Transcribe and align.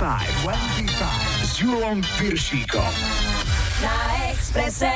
25, 0.00 0.48
25 0.88 1.44
s 1.44 1.60
Julom 1.60 2.00
Piršíkom. 2.16 2.92
Na 3.84 3.92
Expresse. 4.32 4.88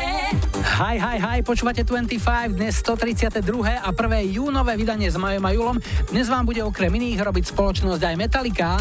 Hi, 0.81 0.97
hi, 0.97 1.21
hi, 1.21 1.39
počúvate 1.45 1.85
25, 1.85 2.57
dnes 2.57 2.73
132. 2.81 3.85
a 3.85 3.91
prvé 3.93 4.25
júnové 4.33 4.81
vydanie 4.81 5.13
s 5.13 5.21
Majom 5.21 5.45
a 5.45 5.53
Julom. 5.53 5.77
Dnes 6.09 6.25
vám 6.33 6.49
bude 6.49 6.65
okrem 6.65 6.89
iných 6.89 7.21
robiť 7.21 7.53
spoločnosť 7.53 8.01
aj 8.01 8.15
Metallica. 8.17 8.81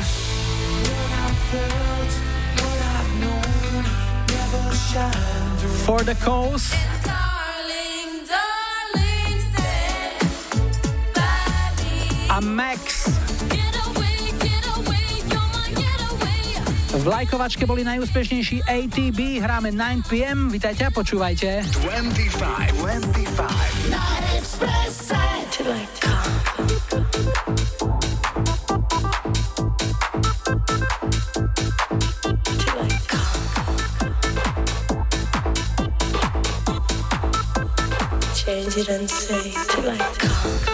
For 5.83 6.07
the 6.07 6.15
Coast. 6.23 6.71
A 12.31 12.39
Max. 12.39 13.22
V 16.93 17.05
lajkovačke 17.09 17.65
boli 17.65 17.81
najúspešnejší 17.81 18.69
ATB, 18.69 19.41
hráme 19.41 19.73
9pm, 19.73 20.53
vítajte 20.53 20.85
a 20.85 20.91
počúvajte. 20.93 21.65
25, 21.81 22.77
25. 22.77 23.89
Na. 23.89 24.13
Change 38.43 38.77
it 38.77 38.89
and 38.89 39.09
say 39.09 39.51
till 39.69 39.89
I 39.89 39.97
come. 40.19 40.72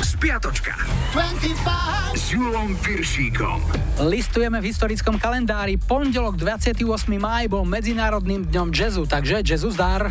Spiatočka. 0.00 0.72
25 1.12 2.16
s 2.16 2.32
Julom 2.32 2.72
Piršíkom. 2.80 3.60
Listujeme 4.08 4.64
v 4.64 4.72
historickom 4.72 5.20
kalendári. 5.20 5.76
Pondelok 5.76 6.40
28. 6.40 6.80
máj 7.20 7.52
bol 7.52 7.68
Medzinárodným 7.68 8.48
dňom 8.48 8.72
jazzu, 8.72 9.04
takže 9.04 9.44
jazzu 9.44 9.68
zdar. 9.76 10.08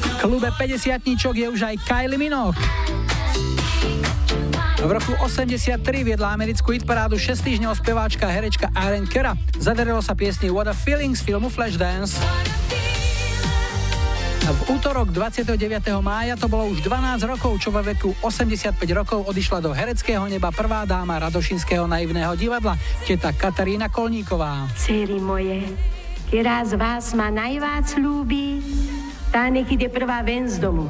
V 0.00 0.12
klube 0.24 0.48
50 0.56 1.04
je 1.36 1.46
už 1.52 1.60
aj 1.60 1.76
Kylie 1.84 2.16
Minogue. 2.16 2.56
V 4.84 4.88
roku 4.88 5.12
83 5.20 5.80
viedla 6.00 6.32
americkú 6.32 6.72
hitparádu 6.72 7.20
6 7.20 7.44
týždňov 7.44 7.76
speváčka 7.76 8.24
herečka 8.28 8.72
Aaron 8.72 9.04
Kera. 9.04 9.36
Zadarilo 9.60 10.00
sa 10.00 10.16
piesni 10.16 10.48
What 10.48 10.68
a 10.68 10.76
Feeling 10.76 11.12
z 11.12 11.24
filmu 11.24 11.52
Flashdance. 11.52 12.20
V 14.64 14.80
útorok 14.80 15.12
29. 15.12 15.60
mája 16.00 16.40
to 16.40 16.48
bolo 16.48 16.72
už 16.72 16.80
12 16.80 17.20
rokov, 17.28 17.60
čo 17.60 17.68
vo 17.68 17.84
veku 17.84 18.16
85 18.24 18.80
rokov 18.96 19.20
odišla 19.28 19.60
do 19.60 19.76
hereckého 19.76 20.24
neba 20.24 20.48
prvá 20.48 20.88
dáma 20.88 21.20
Radošinského 21.20 21.84
naivného 21.84 22.32
divadla, 22.32 22.72
teta 23.04 23.36
Katarína 23.36 23.92
Kolníková. 23.92 24.64
Céry 24.72 25.20
moje, 25.20 25.68
ktorá 26.32 26.64
z 26.64 26.80
vás 26.80 27.12
ma 27.12 27.28
najvác 27.28 27.92
ľúbi, 28.00 28.64
tá 29.28 29.52
nech 29.52 29.68
ide 29.68 29.92
prvá 29.92 30.24
ven 30.24 30.48
z 30.48 30.56
domu. 30.56 30.88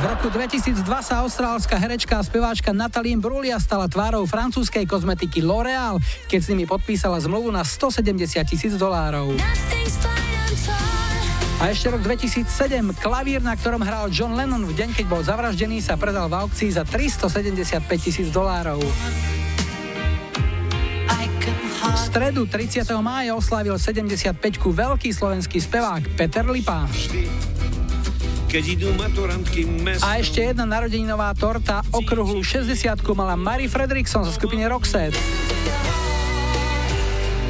V 0.00 0.04
roku 0.08 0.32
2002 0.32 0.80
sa 1.04 1.20
austrálska 1.20 1.76
herečka 1.76 2.16
a 2.16 2.24
speváčka 2.24 2.72
Natalie 2.72 3.20
Brulia 3.20 3.60
stala 3.60 3.92
tvárou 3.92 4.24
francúzskej 4.24 4.88
kozmetiky 4.88 5.44
L'Oréal, 5.44 6.00
keď 6.32 6.40
s 6.40 6.48
nimi 6.48 6.64
podpísala 6.64 7.20
zmluvu 7.20 7.52
na 7.52 7.60
170 7.60 8.24
tisíc 8.48 8.72
dolárov. 8.80 9.36
A 11.62 11.70
ešte 11.70 11.94
rok 11.94 12.02
2007, 12.02 12.42
klavír, 12.98 13.38
na 13.38 13.54
ktorom 13.54 13.86
hral 13.86 14.10
John 14.10 14.34
Lennon 14.34 14.66
v 14.66 14.74
deň, 14.74 14.98
keď 14.98 15.06
bol 15.06 15.22
zavraždený, 15.22 15.78
sa 15.78 15.94
predal 15.94 16.26
v 16.26 16.42
aukcii 16.42 16.74
za 16.74 16.82
375 16.82 17.86
tisíc 18.02 18.34
dolárov. 18.34 18.82
V 21.82 21.98
stredu 22.02 22.50
30. 22.50 22.82
mája 22.98 23.38
oslávil 23.38 23.78
75-ku 23.78 24.74
veľký 24.74 25.14
slovenský 25.14 25.62
spevák 25.62 26.18
Peter 26.18 26.42
Lipa. 26.50 26.90
Keď 28.50 28.64
idú 28.66 28.90
maturantky. 28.98 29.62
A 30.02 30.18
ešte 30.18 30.42
jedna 30.42 30.66
narodeninová 30.66 31.30
torta, 31.38 31.86
okruhu 31.94 32.42
60 32.42 32.74
mala 33.14 33.38
Mary 33.38 33.70
Fredrickson 33.70 34.26
zo 34.26 34.34
skupiny 34.34 34.66
Roxette. 34.66 35.14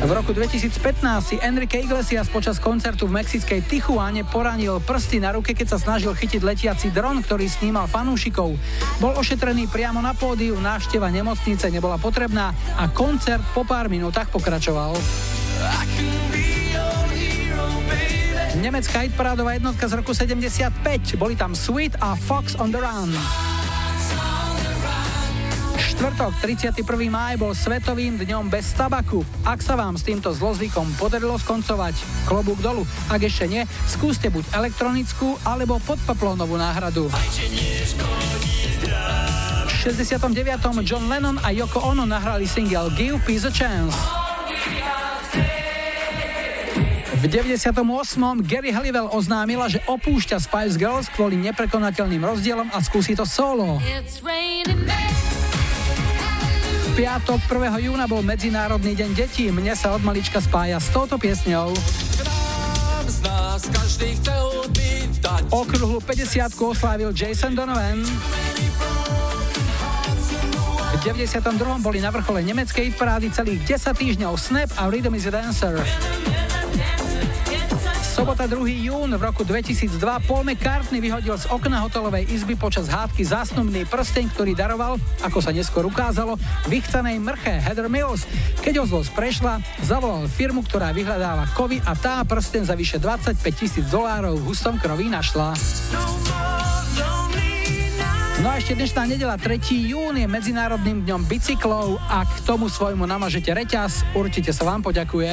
V 0.03 0.11
roku 0.11 0.35
2015 0.35 0.99
si 1.23 1.39
Enrique 1.39 1.79
Iglesias 1.79 2.27
počas 2.27 2.59
koncertu 2.59 3.07
v 3.07 3.23
mexickej 3.23 3.63
Tijuane 3.71 4.27
poranil 4.27 4.83
prsty 4.83 5.23
na 5.23 5.31
ruke, 5.31 5.55
keď 5.55 5.79
sa 5.79 5.79
snažil 5.79 6.11
chytiť 6.11 6.43
letiaci 6.43 6.91
dron, 6.91 7.23
ktorý 7.23 7.47
snímal 7.47 7.87
fanúšikov. 7.87 8.59
Bol 8.99 9.15
ošetrený 9.15 9.71
priamo 9.71 10.03
na 10.03 10.11
pódiu, 10.11 10.59
návšteva 10.59 11.07
nemocnice 11.07 11.71
nebola 11.71 12.03
potrebná 12.03 12.51
a 12.75 12.91
koncert 12.91 13.47
po 13.55 13.63
pár 13.63 13.87
minútach 13.87 14.27
pokračoval. 14.27 14.99
Nemecká 18.59 19.07
hitparádová 19.07 19.55
jednotka 19.55 19.87
z 19.87 20.03
roku 20.03 20.11
75. 20.19 21.15
Boli 21.15 21.39
tam 21.39 21.55
Sweet 21.55 22.03
a 22.03 22.19
Fox 22.19 22.59
on 22.59 22.75
the 22.75 22.83
Run. 22.83 23.15
Štvrtok, 25.93 26.33
31. 26.41 26.89
máj 27.13 27.37
bol 27.37 27.53
svetovým 27.53 28.17
dňom 28.17 28.49
bez 28.49 28.73
tabaku. 28.73 29.21
Ak 29.45 29.61
sa 29.61 29.77
vám 29.77 30.01
s 30.01 30.09
týmto 30.09 30.33
zlozvykom 30.33 30.89
podarilo 30.97 31.37
skoncovať, 31.37 31.93
klobúk 32.25 32.65
dolu. 32.65 32.89
Ak 33.13 33.21
ešte 33.21 33.45
nie, 33.45 33.61
skúste 33.85 34.33
buď 34.33 34.57
elektronickú 34.57 35.37
alebo 35.45 35.77
podpaplónovú 35.85 36.57
náhradu. 36.57 37.13
V 39.69 39.73
69. 39.85 40.33
John 40.81 41.13
Lennon 41.13 41.37
a 41.45 41.53
Yoko 41.53 41.85
Ono 41.93 42.09
nahrali 42.09 42.49
single 42.49 42.89
Give 42.97 43.21
Peace 43.29 43.45
a 43.45 43.53
Chance. 43.53 43.93
V 47.21 47.25
98. 47.29 47.77
Gary 48.49 48.73
Halliwell 48.73 49.13
oznámila, 49.13 49.69
že 49.69 49.85
opúšťa 49.85 50.41
Spice 50.41 50.81
Girls 50.81 51.13
kvôli 51.13 51.37
neprekonateľným 51.37 52.25
rozdielom 52.25 52.73
a 52.73 52.81
skúsi 52.81 53.13
to 53.13 53.29
solo 53.29 53.77
piatok 56.93 57.41
1. 57.49 57.89
júna 57.89 58.05
bol 58.05 58.21
Medzinárodný 58.21 58.93
deň 58.93 59.11
detí. 59.17 59.49
Mne 59.49 59.73
sa 59.73 59.97
od 59.97 60.05
malička 60.05 60.45
spája 60.45 60.77
s 60.77 60.93
touto 60.93 61.17
piesňou. 61.17 61.73
Okruhlu 65.49 65.99
50 66.05 66.53
oslávil 66.53 67.17
Jason 67.17 67.57
Donovan. 67.57 68.05
V 70.93 70.97
92. 71.01 71.81
boli 71.81 72.05
na 72.05 72.13
vrchole 72.13 72.45
nemeckej 72.45 72.93
parády 73.01 73.33
celých 73.33 73.65
10 73.81 73.97
týždňov 73.97 74.37
Snap 74.37 74.69
a 74.77 74.93
Rhythm 74.93 75.17
is 75.17 75.25
a 75.25 75.33
Dancer. 75.33 75.81
Sobota 78.13 78.45
2. 78.45 78.93
jún 78.93 79.09
v 79.09 79.23
roku 79.25 79.41
2002 79.41 79.97
Paul 80.29 80.45
McCartney 80.45 81.01
vyhodil 81.01 81.33
z 81.33 81.49
okna 81.49 81.81
hotelovej 81.81 82.29
izby 82.29 82.61
počas 82.61 82.85
hádky 82.85 83.25
zásnubný 83.25 83.89
prsteň, 83.89 84.29
ktorý 84.37 84.53
daroval, 84.53 85.01
ako 85.25 85.41
sa 85.41 85.49
neskôr 85.49 85.89
ukázalo, 85.89 86.37
vychcanej 86.69 87.17
mrche 87.17 87.57
Heather 87.65 87.89
Mills. 87.89 88.29
Keď 88.61 88.79
ho 88.79 88.85
zlosť 88.85 89.17
prešla, 89.17 89.65
zavolal 89.81 90.29
firmu, 90.29 90.61
ktorá 90.61 90.93
vyhľadáva 90.93 91.57
kovy 91.57 91.81
a 91.89 91.97
tá 91.97 92.21
prsten 92.29 92.69
za 92.69 92.77
vyše 92.77 93.01
25 93.01 93.41
tisíc 93.57 93.89
dolárov 93.89 94.37
v 94.45 94.45
hustom 94.45 94.77
kroví 94.77 95.09
našla. 95.09 95.57
No 98.45 98.47
a 98.53 98.61
ešte 98.61 98.77
dnešná 98.77 99.09
nedela 99.09 99.41
3. 99.41 99.57
jún 99.89 100.21
je 100.21 100.29
Medzinárodným 100.29 101.09
dňom 101.09 101.25
bicyklov 101.25 101.97
a 102.13 102.29
k 102.29 102.45
tomu 102.45 102.69
svojmu 102.69 103.09
namažete 103.09 103.57
reťaz, 103.57 104.05
určite 104.13 104.53
sa 104.53 104.69
vám 104.69 104.85
poďakuje. 104.85 105.33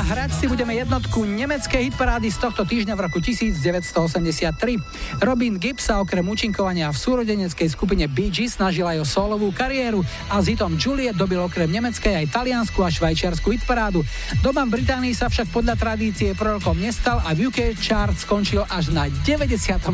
Hrať 0.00 0.32
si 0.32 0.46
budeme 0.48 0.72
jednotku 0.72 1.28
nemeckej 1.28 1.92
hitparády 1.92 2.32
z 2.32 2.40
tohto 2.40 2.64
týždňa 2.64 2.96
v 2.96 3.00
roku 3.04 3.20
1983. 3.20 4.80
Robin 5.20 5.60
Gibbs 5.60 5.92
sa 5.92 6.00
okrem 6.00 6.24
účinkovania 6.24 6.88
v 6.88 6.96
súrodeneckej 6.96 7.68
skupine 7.68 8.08
Bee 8.08 8.32
Gees 8.32 8.56
snažil 8.56 8.88
aj 8.88 9.04
o 9.04 9.06
solovú 9.06 9.52
kariéru 9.52 10.00
a 10.32 10.40
s 10.40 10.48
hitom 10.48 10.80
Juliet 10.80 11.20
dobil 11.20 11.36
okrem 11.36 11.68
nemeckej 11.68 12.24
aj 12.24 12.32
taliansku 12.32 12.80
a 12.80 12.88
švajčiarsku 12.88 13.52
hitparádu. 13.60 14.00
Doma 14.40 14.64
v 14.64 14.80
Británii 14.80 15.12
sa 15.12 15.28
však 15.28 15.52
podľa 15.52 15.76
tradície 15.76 16.32
prorokom 16.32 16.80
nestal 16.80 17.20
a 17.20 17.36
v 17.36 17.52
UK 17.52 17.76
chart 17.76 18.16
skončil 18.16 18.64
až 18.72 18.96
na 18.96 19.12
94. 19.28 19.84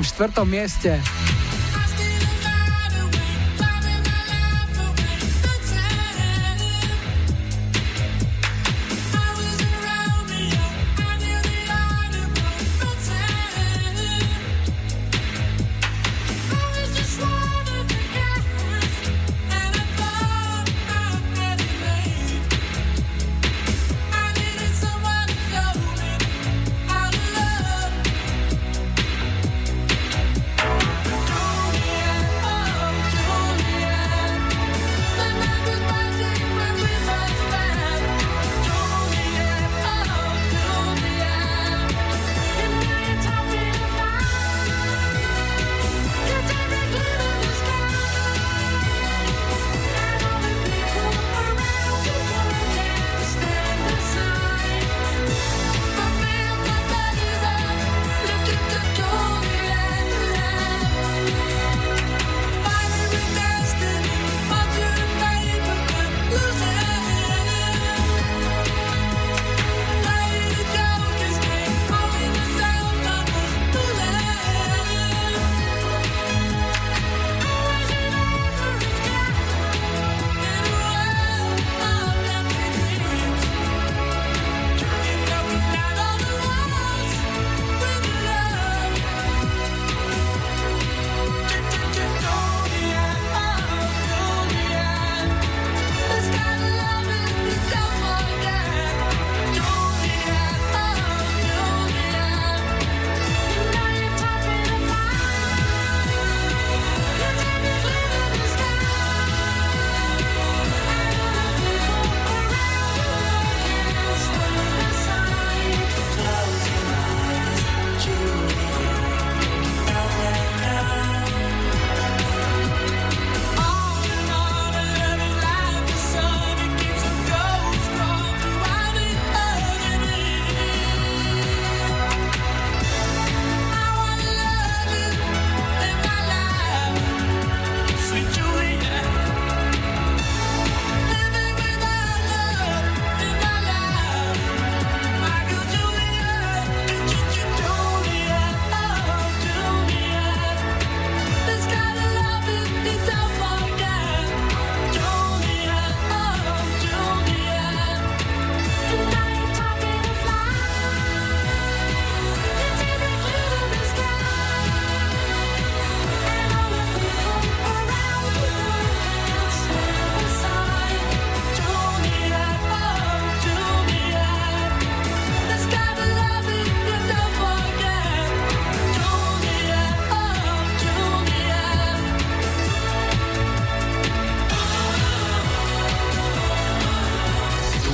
mieste. 0.46 1.02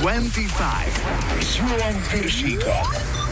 25 0.03 1.39
s 1.39 1.55
Julom 1.55 3.22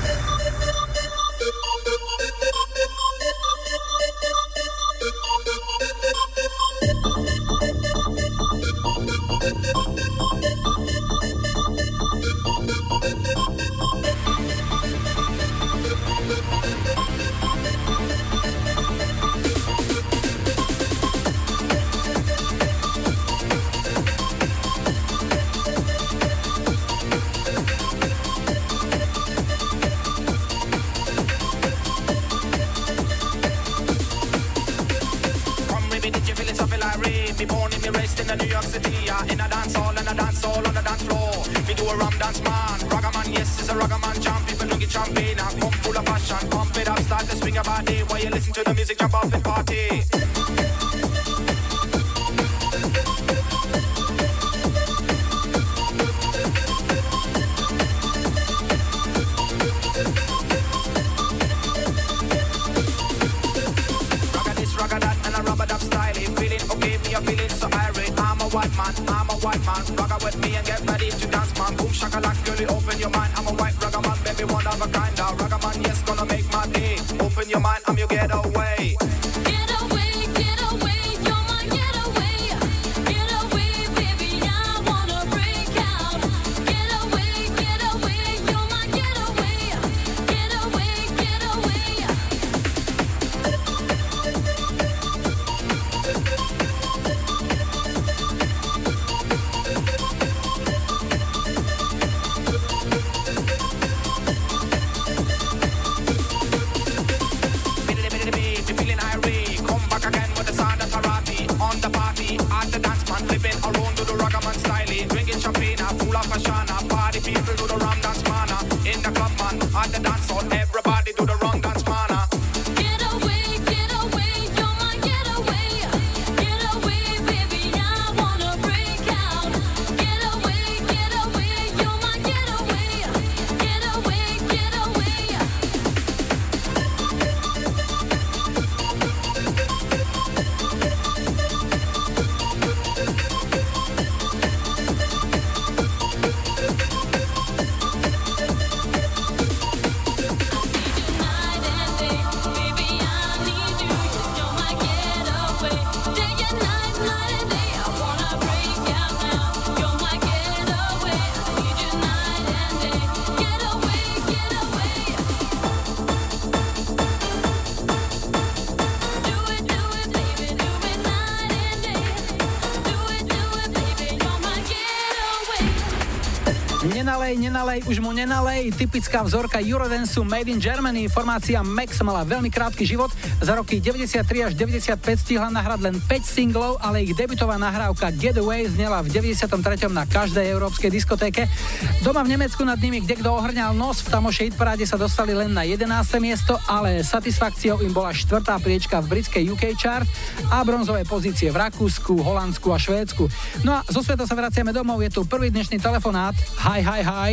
Nenalej, 177.52 177.84
už 177.84 178.00
mu 178.00 178.16
nenalej. 178.16 178.72
Typická 178.72 179.28
vzorka 179.28 179.60
Eurodanceu 179.60 180.24
Made 180.24 180.48
in 180.48 180.64
Germany. 180.64 181.12
Formácia 181.12 181.60
Max 181.60 182.00
mala 182.00 182.24
veľmi 182.24 182.48
krátky 182.48 182.88
život. 182.88 183.12
Za 183.52 183.60
roky 183.60 183.84
93 183.84 184.48
až 184.48 184.54
95 184.56 184.96
stihla 185.28 185.52
nahrať 185.52 185.84
len 185.84 186.00
5 186.00 186.24
singlov, 186.24 186.80
ale 186.80 187.04
ich 187.04 187.12
debutová 187.12 187.60
nahrávka 187.60 188.08
Getaway 188.16 188.64
znela 188.64 189.04
v 189.04 189.12
93. 189.12 189.92
na 189.92 190.08
každej 190.08 190.56
európskej 190.56 190.88
diskotéke. 190.88 191.52
Doma 192.00 192.24
v 192.24 192.40
Nemecku 192.40 192.64
nad 192.64 192.80
nimi 192.80 193.04
kde 193.04 193.20
kto 193.20 193.28
ohrňal 193.36 193.76
nos, 193.76 194.08
v 194.08 194.16
tamošej 194.16 194.56
hitparáde 194.56 194.88
sa 194.88 194.96
dostali 194.96 195.36
len 195.36 195.52
na 195.52 195.68
11. 195.68 195.84
miesto, 196.24 196.56
ale 196.64 197.04
satisfakciou 197.04 197.84
im 197.84 197.92
bola 197.92 198.16
štvrtá 198.16 198.56
priečka 198.64 199.04
v 199.04 199.20
britskej 199.20 199.44
UK 199.52 199.76
chart 199.76 200.08
a 200.48 200.64
bronzové 200.64 201.04
pozície 201.04 201.52
v 201.52 201.60
Rakúsku, 201.60 202.24
Holandsku 202.24 202.72
a 202.72 202.80
Švédsku. 202.80 203.28
No 203.68 203.76
a 203.76 203.84
zo 203.84 204.00
sveta 204.00 204.24
sa 204.24 204.40
vraciame 204.40 204.72
domov, 204.72 205.04
je 205.04 205.12
tu 205.12 205.28
prvý 205.28 205.52
dnešný 205.52 205.76
telefonát. 205.76 206.40
Hi, 206.64 206.80
hi, 206.80 207.04
hi. 207.04 207.32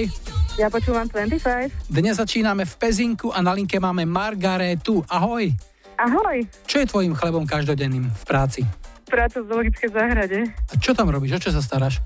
Ja 0.58 0.66
počúvam 0.66 1.06
25. 1.06 1.70
Dnes 1.86 2.18
začíname 2.18 2.66
v 2.66 2.74
Pezinku 2.74 3.30
a 3.30 3.38
na 3.38 3.54
linke 3.54 3.78
máme 3.78 4.02
Margaretu. 4.02 5.06
Ahoj. 5.06 5.67
Ahoj, 5.98 6.46
Čo 6.70 6.78
je 6.78 6.86
tvojim 6.86 7.12
chlebom 7.12 7.42
každodenným 7.42 8.06
v 8.06 8.22
práci? 8.24 8.62
práca 9.08 9.40
v 9.40 9.48
zoologickej 9.48 9.88
záhrade. 9.88 10.38
A 10.68 10.74
čo 10.76 10.92
tam 10.92 11.08
robíš? 11.08 11.40
O 11.40 11.42
čo 11.42 11.48
sa 11.48 11.64
staráš? 11.64 12.04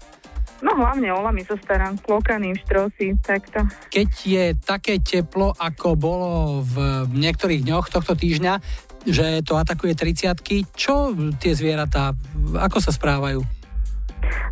No 0.62 0.70
hlavne 0.78 1.10
o 1.10 1.18
lamy 1.18 1.42
sa 1.42 1.58
starám, 1.58 1.98
klokany, 1.98 2.54
štrosy, 2.62 3.18
takto. 3.18 3.66
Keď 3.90 4.08
je 4.22 4.44
také 4.62 5.02
teplo, 5.02 5.50
ako 5.58 5.98
bolo 5.98 6.30
v 6.62 7.02
niektorých 7.10 7.66
dňoch 7.66 7.90
tohto 7.90 8.14
týždňa, 8.14 8.54
že 9.02 9.42
to 9.42 9.58
atakuje 9.58 9.98
30 9.98 10.38
čo 10.78 11.10
tie 11.42 11.52
zvieratá, 11.58 12.14
ako 12.54 12.78
sa 12.78 12.94
správajú? 12.94 13.42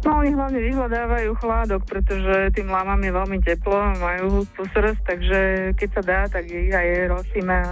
No 0.05 0.21
oni 0.21 0.33
hlavne 0.33 0.61
vyhľadávajú 0.61 1.31
chládok, 1.39 1.83
pretože 1.85 2.53
tým 2.57 2.73
lámam 2.73 3.00
je 3.00 3.12
veľmi 3.12 3.39
teplo, 3.45 3.79
majú 4.00 4.41
hustú 4.41 4.65
srst, 4.73 5.00
takže 5.05 5.39
keď 5.77 5.89
sa 5.93 6.03
dá, 6.03 6.21
tak 6.29 6.49
ich 6.49 6.73
aj 6.73 6.89
rosíme 7.12 7.57
a 7.57 7.71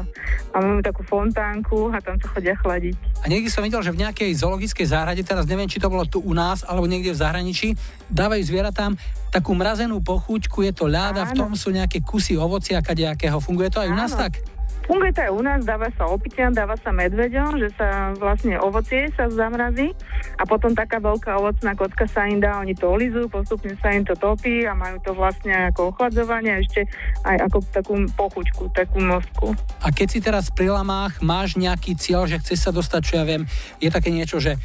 a 0.55 0.57
máme 0.61 0.81
takú 0.81 1.05
fontánku 1.05 1.93
a 1.93 2.01
tam 2.01 2.17
sa 2.19 2.27
chodia 2.33 2.57
chladiť. 2.57 2.95
A 3.23 3.27
niekde 3.29 3.53
som 3.53 3.63
videl, 3.63 3.85
že 3.85 3.93
v 3.93 4.01
nejakej 4.03 4.31
zoologickej 4.41 4.87
záhrade, 4.89 5.23
teraz 5.23 5.45
neviem, 5.45 5.69
či 5.69 5.83
to 5.83 5.93
bolo 5.93 6.09
tu 6.09 6.19
u 6.25 6.33
nás 6.33 6.65
alebo 6.65 6.89
niekde 6.89 7.13
v 7.13 7.21
zahraničí, 7.21 7.69
dávajú 8.09 8.43
zvieratám 8.43 8.97
takú 9.29 9.53
mrazenú 9.53 10.01
pochúťku, 10.01 10.65
je 10.65 10.73
to 10.73 10.89
ľada, 10.89 11.29
v 11.29 11.37
tom 11.37 11.53
sú 11.53 11.69
nejaké 11.69 12.01
kusy 12.01 12.41
ovocia 12.41 12.81
kadejakého. 12.81 13.39
Funguje 13.39 13.69
to 13.69 13.85
aj 13.85 13.89
u 13.93 13.97
nás 13.97 14.13
tak? 14.17 14.41
Funguje 14.89 15.13
to 15.13 15.21
aj 15.21 15.33
u 15.37 15.43
nás, 15.45 15.61
dáva 15.69 15.93
sa 16.01 16.09
opitiam, 16.09 16.49
dáva 16.49 16.73
sa 16.81 16.97
medveďom, 16.97 17.61
že 17.61 17.69
sa 17.77 18.17
vlastne 18.17 18.57
ovocie 18.57 19.13
sa 19.13 19.29
zamrazí 19.29 19.93
a 20.41 20.49
potom 20.49 20.73
taká 20.73 20.97
veľká 20.97 21.37
ovocná 21.37 21.77
kocka 21.77 22.09
sa 22.09 22.25
im 22.25 22.41
dá, 22.41 22.57
oni 22.57 22.73
to 22.73 22.89
olizú, 22.89 23.29
postupne 23.29 23.77
sa 23.85 23.93
im 23.93 24.09
to 24.09 24.17
topí 24.17 24.65
a 24.65 24.73
majú 24.73 24.97
to 25.05 25.13
vlastne 25.13 25.53
ako 25.69 25.93
ochladzovanie 25.93 26.57
a 26.57 26.63
ešte 26.65 26.89
aj 27.29 27.37
ako 27.53 27.57
takú 27.69 27.95
pochuťku, 28.17 28.63
takú 28.73 28.99
mozku. 29.05 29.53
A 29.85 29.93
keď 29.93 30.09
si 30.09 30.19
teraz 30.25 30.49
pri 30.49 30.73
lamách, 30.73 31.21
máš 31.21 31.61
nejaký 31.61 31.93
cieľ, 31.93 32.25
že 32.25 32.41
chceš 32.41 32.65
sa 32.65 32.73
dostať, 32.73 33.01
čo 33.05 33.15
ja 33.21 33.29
viem, 33.29 33.45
je 33.85 33.93
také 33.93 34.09
niečo, 34.09 34.41
že 34.41 34.57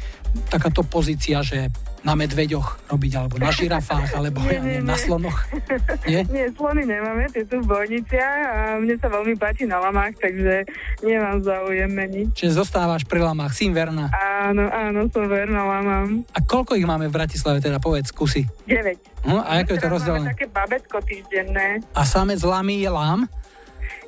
takáto 0.50 0.82
pozícia, 0.82 1.40
že 1.40 1.70
na 2.04 2.12
medveďoch 2.12 2.92
robiť, 2.92 3.12
alebo 3.16 3.40
na 3.40 3.48
žirafách, 3.48 4.12
alebo 4.20 4.44
ja 4.44 4.60
Nie, 4.60 4.60
nie, 4.60 4.64
neviem, 4.76 4.84
na 4.84 4.92
nie. 4.92 5.02
slonoch. 5.02 5.38
Nie? 6.10 6.20
Nie, 6.28 6.52
slony 6.52 6.84
nemáme, 6.84 7.32
tie 7.32 7.48
sú 7.48 7.64
v 7.64 7.66
Bojniciach 7.66 8.40
a 8.44 8.58
mne 8.76 8.94
sa 9.00 9.08
veľmi 9.08 9.34
páči 9.40 9.64
na 9.64 9.80
lamách 9.80 10.20
takže 10.20 10.68
nemám 11.00 11.40
záujem 11.40 11.88
meniť. 11.88 12.26
Čiže 12.36 12.60
zostávaš 12.60 13.08
pri 13.08 13.24
lamách, 13.24 13.56
syn 13.56 13.72
verná. 13.72 14.12
Áno, 14.12 14.68
áno, 14.68 15.08
som 15.08 15.24
verná 15.24 15.64
lamám. 15.64 16.28
A 16.36 16.44
koľko 16.44 16.76
ich 16.76 16.84
máme 16.84 17.08
v 17.08 17.16
Bratislave, 17.16 17.64
teda 17.64 17.80
povedz, 17.80 18.12
kusy. 18.12 18.44
9. 18.68 19.24
Hm, 19.24 19.40
a 19.40 19.64
ako 19.64 19.70
je 19.72 19.80
to 19.80 19.88
rozdelené? 19.88 20.28
také 20.36 20.46
babetko 20.52 21.00
týždenné. 21.00 21.80
A 21.96 22.04
samec 22.04 22.44
lamy 22.44 22.84
je 22.84 22.90
lám? 22.92 23.24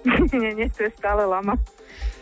nie, 0.37 0.53
nie, 0.53 0.69
to 0.69 0.85
je 0.85 0.93
stále 1.01 1.25
lama. 1.25 1.57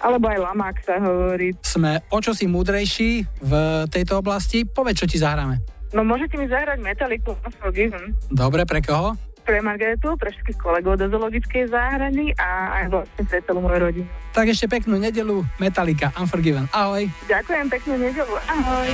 Alebo 0.04 0.28
aj 0.28 0.36
lamák 0.36 0.76
sa 0.84 1.00
hovorí. 1.00 1.56
Sme 1.64 2.04
o 2.12 2.20
čosi 2.20 2.44
múdrejší 2.44 3.24
v 3.40 3.52
tejto 3.88 4.20
oblasti. 4.20 4.68
Povedz, 4.68 5.00
čo 5.00 5.08
ti 5.08 5.16
zahráme. 5.16 5.64
No 5.96 6.04
môžete 6.04 6.36
mi 6.36 6.44
zahrať 6.44 6.82
Metallicu 6.82 7.32
Unforgiven 7.40 8.12
Dobre, 8.28 8.68
pre 8.68 8.84
koho? 8.84 9.16
pre 9.44 9.60
Margaretu, 9.60 10.16
pre 10.16 10.32
všetkých 10.32 10.56
kolegov 10.56 10.96
do 10.96 11.04
zoologickej 11.12 11.68
záhrady 11.68 12.32
a 12.40 12.80
aj 12.80 12.84
vlastne 12.88 13.22
pre 13.28 13.38
celú 13.44 13.60
moju 13.60 13.76
rodinu. 13.76 14.08
Tak 14.32 14.48
ešte 14.48 14.66
peknú 14.72 14.96
nedelu 14.96 15.44
Metallica 15.60 16.08
Unforgiven. 16.16 16.64
Ahoj. 16.72 17.04
Ďakujem, 17.28 17.68
peknú 17.68 17.94
nedelu. 18.00 18.34
Ahoj. 18.48 18.88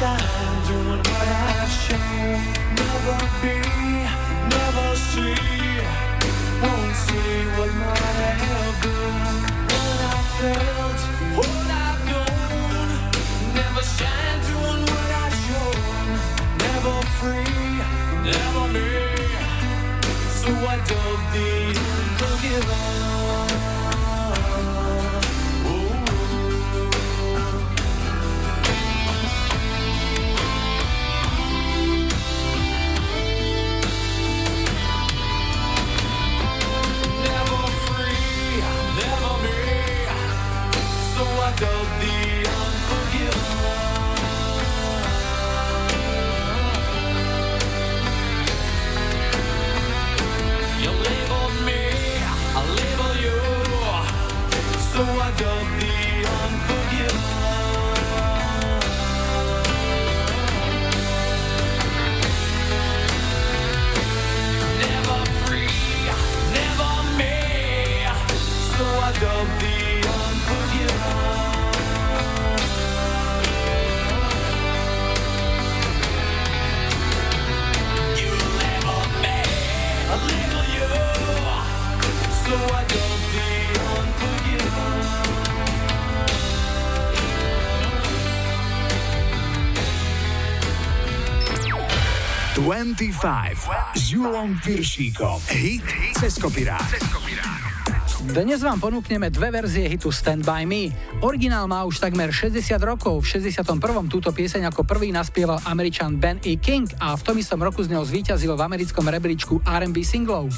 Shine 0.00 0.66
doing 0.66 0.96
what 0.96 1.28
I've 1.28 1.72
shown. 1.84 2.40
Never 2.80 3.18
be, 3.42 3.56
never 4.54 4.88
see. 4.96 5.36
Won't 6.62 6.94
see 7.04 7.36
what 7.56 7.72
might 7.82 8.38
have 8.48 8.76
been. 8.82 9.16
What 9.72 10.00
I 10.08 10.20
felt, 10.38 11.00
what 11.36 11.68
I've 11.84 12.00
known. 12.08 12.88
Never 13.60 13.82
shine 13.96 14.40
doing 14.48 14.82
what 14.90 15.10
shown. 15.44 16.08
Never 16.64 16.96
free, 17.18 17.68
never 18.24 18.64
me. 18.74 18.90
So 20.40 20.50
I 20.72 20.76
dug 20.88 21.20
the 21.34 21.50
unforgiven. 21.92 23.00
Never 23.60 23.79
So 55.40 55.79
25 92.60 93.96
s 93.96 94.12
Julom 94.12 94.52
Piršíkom. 94.60 95.40
Hit 95.48 95.80
cez. 96.20 96.36
Dnes 98.20 98.60
vám 98.60 98.76
ponúkneme 98.76 99.32
dve 99.32 99.48
verzie 99.48 99.88
hitu 99.88 100.12
Stand 100.12 100.44
By 100.44 100.68
Me. 100.68 100.92
Originál 101.24 101.64
má 101.64 101.88
už 101.88 102.04
takmer 102.04 102.28
60 102.28 102.76
rokov. 102.84 103.24
V 103.24 103.40
61. 103.40 103.80
túto 104.12 104.28
pieseň 104.28 104.68
ako 104.68 104.84
prvý 104.84 105.08
naspieval 105.08 105.56
Američan 105.64 106.20
Ben 106.20 106.36
E. 106.44 106.60
King 106.60 106.84
a 107.00 107.16
v 107.16 107.22
tom 107.24 107.40
istom 107.40 107.64
roku 107.64 107.80
z 107.80 107.96
neho 107.96 108.04
zvíťazil 108.04 108.52
v 108.52 108.60
americkom 108.60 109.08
rebríčku 109.08 109.64
R&B 109.64 110.04
singlov. 110.04 110.52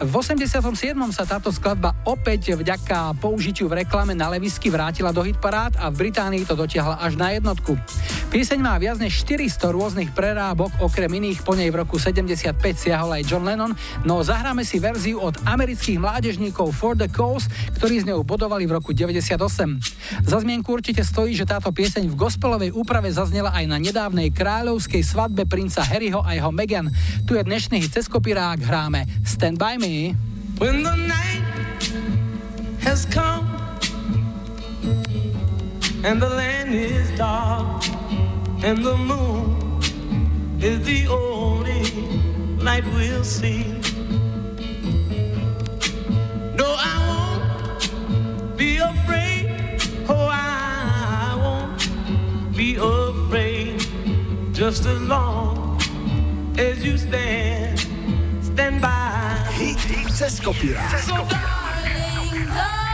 V 0.00 0.12
87. 0.12 0.60
sa 1.08 1.24
táto 1.24 1.48
skladba 1.48 1.96
opäť 2.04 2.52
vďaka 2.56 3.16
použitiu 3.16 3.64
v 3.68 3.84
reklame 3.84 4.12
na 4.12 4.28
levisky 4.28 4.68
vrátila 4.68 5.08
do 5.08 5.24
hitparád 5.24 5.80
a 5.80 5.88
v 5.88 6.04
Británii 6.04 6.44
to 6.44 6.52
dotiahla 6.52 7.00
až 7.00 7.16
na 7.16 7.32
jednotku. 7.32 7.80
Pieseň 8.30 8.62
má 8.62 8.78
viac 8.78 8.94
než 9.02 9.26
400 9.26 9.74
rôznych 9.74 10.14
prerábok, 10.14 10.70
okrem 10.78 11.10
iných 11.10 11.42
po 11.42 11.58
nej 11.58 11.66
v 11.66 11.82
roku 11.82 11.98
75 11.98 12.54
siahol 12.78 13.18
aj 13.18 13.26
John 13.26 13.42
Lennon, 13.42 13.74
no 14.06 14.22
zahráme 14.22 14.62
si 14.62 14.78
verziu 14.78 15.18
od 15.18 15.34
amerických 15.42 15.98
mládežníkov 15.98 16.70
For 16.70 16.94
the 16.94 17.10
Cause, 17.10 17.50
ktorí 17.74 18.06
z 18.06 18.14
ňou 18.14 18.22
bodovali 18.22 18.70
v 18.70 18.78
roku 18.78 18.94
98. 18.94 19.34
Za 20.22 20.38
zmienku 20.46 20.70
určite 20.70 21.02
stojí, 21.02 21.34
že 21.34 21.42
táto 21.42 21.74
pieseň 21.74 22.06
v 22.06 22.14
gospelovej 22.14 22.70
úprave 22.70 23.10
zaznela 23.10 23.50
aj 23.50 23.66
na 23.66 23.82
nedávnej 23.82 24.30
kráľovskej 24.30 25.02
svadbe 25.02 25.50
princa 25.50 25.82
Harryho 25.82 26.22
a 26.22 26.30
jeho 26.30 26.54
Meghan. 26.54 26.86
Tu 27.26 27.34
je 27.34 27.42
dnešný 27.42 27.82
cez 27.90 28.06
hráme 28.06 29.10
Stand 29.26 29.58
By 29.58 29.74
Me. 29.74 30.14
When 30.62 30.86
the 30.86 30.94
night 30.94 31.42
has 32.86 33.02
come 33.10 33.50
and 36.06 36.22
the 36.22 36.30
land 36.30 36.70
is 36.78 37.10
dark 37.18 37.99
and 38.62 38.84
the 38.84 38.96
moon 38.96 39.80
is 40.60 40.84
the 40.84 41.06
only 41.08 41.84
light 42.58 42.84
we'll 42.94 43.24
see. 43.24 43.64
No, 46.54 46.66
I 46.76 46.94
won't 47.08 48.56
be 48.58 48.76
afraid. 48.76 49.80
Oh, 50.08 50.28
I 50.30 51.36
won't 51.42 52.56
be 52.56 52.76
afraid. 52.76 53.80
Just 54.52 54.84
as 54.84 55.00
long 55.02 55.80
as 56.58 56.84
you 56.84 56.98
stand, 56.98 57.80
stand 58.42 58.82
by. 58.82 59.36
Hit, 59.52 59.78
hit 59.78 60.12
cez 60.12 60.40
kopirát. 60.40 61.00
So 61.00 61.14
Darling, 61.14 62.46
darling, 62.46 62.89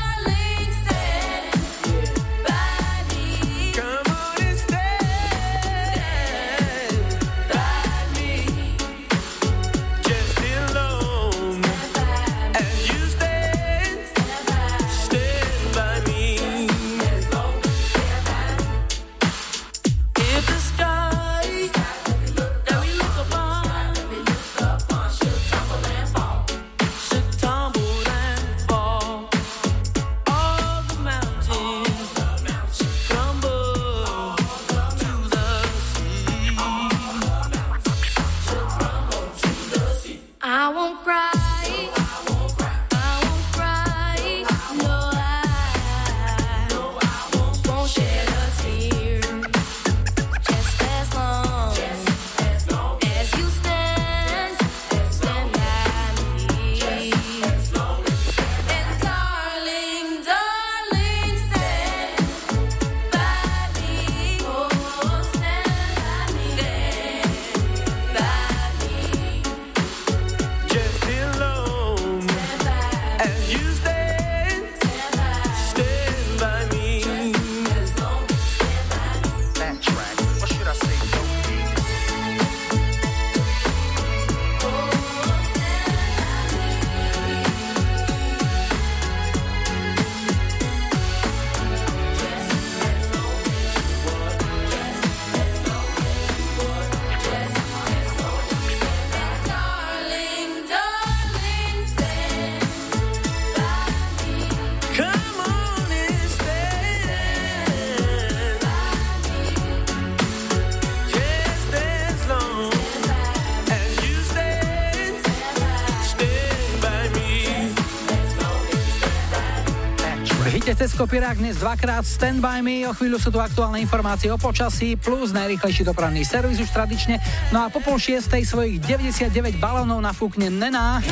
Pecko 120.97 121.13
Pirák 121.13 121.37
dnes 121.37 121.61
dvakrát 121.61 122.09
Stand 122.09 122.41
By 122.41 122.65
Me. 122.65 122.89
O 122.89 122.97
chvíľu 122.97 123.21
sú 123.21 123.29
tu 123.29 123.37
aktuálne 123.37 123.77
informácie 123.85 124.33
o 124.33 124.41
počasí 124.41 124.97
plus 124.97 125.29
najrychlejší 125.29 125.85
dopravný 125.85 126.25
servis 126.25 126.57
už 126.57 126.73
tradične. 126.73 127.21
No 127.53 127.61
a 127.61 127.69
po 127.69 127.85
pol 127.85 128.01
šiestej 128.01 128.49
svojich 128.49 128.81
99 128.81 129.61
balónov 129.61 130.01
nafúkne 130.01 130.49
Nená. 130.49 131.05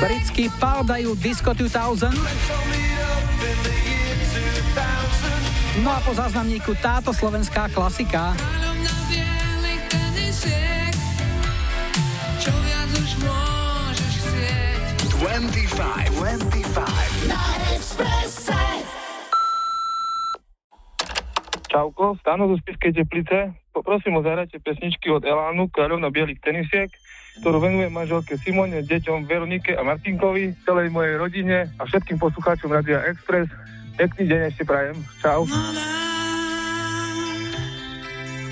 Britský 0.00 0.48
pal 0.56 0.80
dajú 0.80 1.12
Disco 1.20 1.52
2000. 1.52 2.08
No 5.84 5.92
a 5.92 6.00
po 6.00 6.16
záznamníku 6.16 6.72
táto 6.80 7.12
slovenská 7.12 7.68
klasika. 7.68 8.32
Čo 12.40 12.48
Stano 22.38 22.54
zo 22.54 22.62
Spiskej 22.62 22.94
teplice. 22.94 23.50
Poprosím 23.74 24.14
o 24.14 24.22
zahrajte 24.22 24.62
pesničky 24.62 25.10
od 25.10 25.26
Elánu, 25.26 25.66
kráľovna 25.74 26.06
bielých 26.06 26.38
tenisiek, 26.38 26.86
ktorú 27.42 27.58
venujem 27.58 27.90
manželke 27.90 28.38
Simone, 28.38 28.86
deťom 28.86 29.26
Veronike 29.26 29.74
a 29.74 29.82
Martinkovi, 29.82 30.54
celej 30.62 30.94
mojej 30.94 31.18
rodine 31.18 31.66
a 31.66 31.82
všetkým 31.82 32.14
poslucháčom 32.22 32.70
Radia 32.70 33.02
Express. 33.10 33.50
Pekný 33.98 34.30
deň 34.30 34.40
ešte 34.54 34.62
prajem. 34.62 35.02
Čau. 35.18 35.50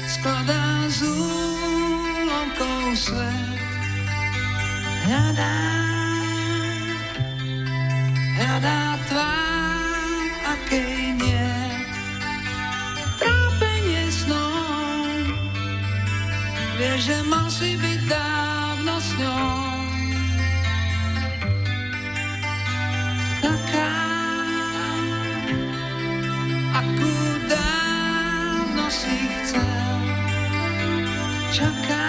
skladá 0.02 0.66
z 0.90 1.06
úlomkov 1.06 2.82
svet. 2.98 3.54
Hľadá, 5.06 5.58
hľadá 8.34 8.78
tvár, 9.06 9.78
akej 10.42 11.05
vie, 16.76 16.94
že 17.00 17.16
si 17.48 17.72
byť 17.80 18.00
dávno 18.04 18.94
s 19.00 19.08
ňou. 19.16 19.56
Taká, 23.40 23.96
akú 26.76 27.16
dávno 27.48 28.84
si 28.92 29.16
chcel 29.40 30.00
čaká 31.48 32.08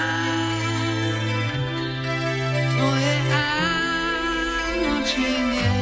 tvoje 2.75 3.15
áno 3.32 4.95
či 5.08 5.23
nie. 5.23 5.73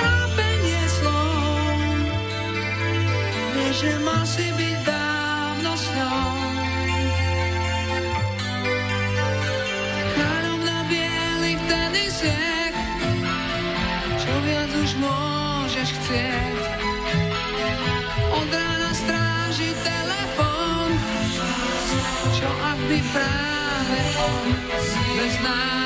Trápenie 0.00 0.82
slov, 0.88 1.76
vieš, 3.52 3.74
že 3.76 3.92
si 4.24 4.48
byť 4.56 4.73
tenisiek, 12.14 12.74
čo 14.22 14.32
viac 14.46 14.70
už 14.70 14.90
môžeš 15.02 15.88
chcieť. 15.98 16.58
Od 18.30 18.50
rána 18.54 18.90
stráži 18.94 19.70
telefón, 19.82 20.90
čo 22.38 22.46
ak 22.46 22.78
by 22.86 22.98
práve 23.10 23.98
on 24.22 24.46
bez 25.18 25.34
nádej 25.42 25.83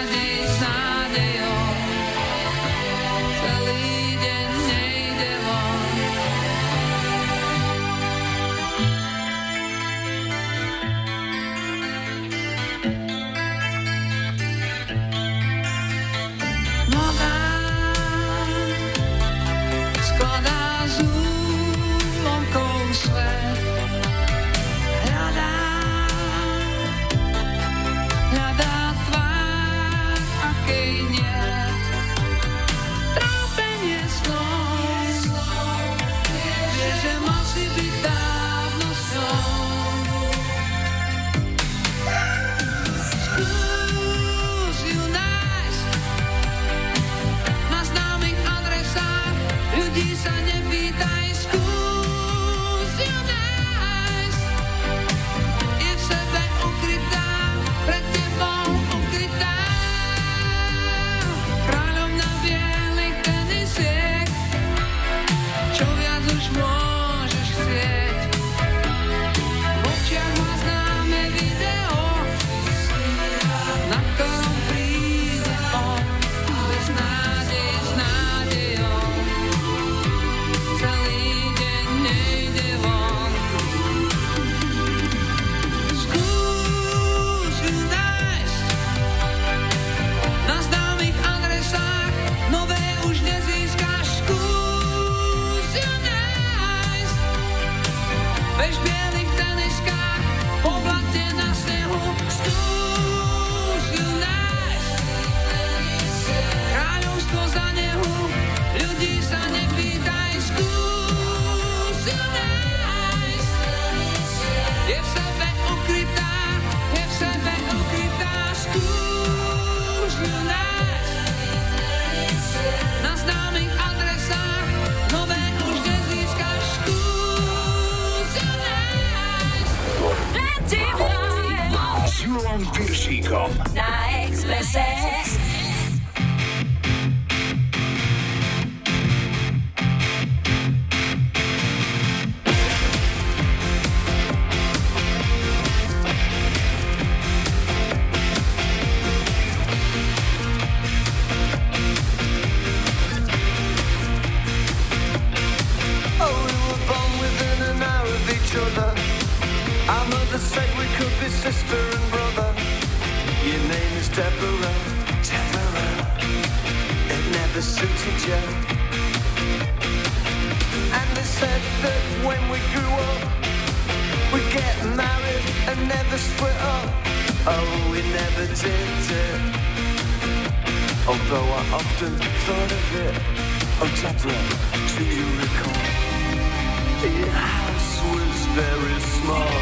very 188.59 188.99
small, 189.19 189.55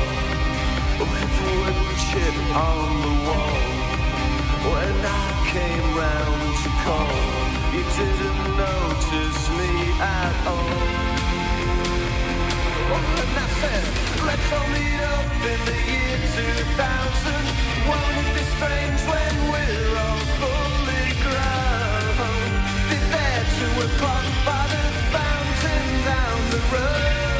with 1.01 1.35
wood 1.45 1.79
chip 2.09 2.37
on 2.57 2.89
the 3.05 3.15
wall. 3.27 3.61
When 4.73 4.97
I 5.05 5.27
came 5.53 5.89
round 6.05 6.43
to 6.65 6.71
call, 6.85 7.17
you 7.75 7.85
didn't 7.99 8.45
notice 8.65 9.43
me 9.59 9.73
at 10.01 10.35
all. 10.53 11.17
And 13.21 13.33
I 13.45 13.49
said, 13.61 13.85
let's 14.29 14.49
all 14.57 14.69
meet 14.77 15.01
up 15.15 15.29
in 15.53 15.61
the 15.69 15.79
year 15.93 16.17
2000. 16.41 17.45
Won't 17.89 18.17
it 18.21 18.29
be 18.37 18.45
strange 18.57 19.01
when 19.13 19.35
we're 19.53 19.95
all 20.07 20.25
fully 20.41 21.07
grown? 21.25 22.49
Be 22.89 22.99
there 23.13 23.45
two 23.59 23.75
o'clock 23.87 24.27
by 24.49 24.63
the 24.73 24.85
fountain 25.13 25.85
down 26.11 26.39
the 26.55 26.61
road. 26.73 27.36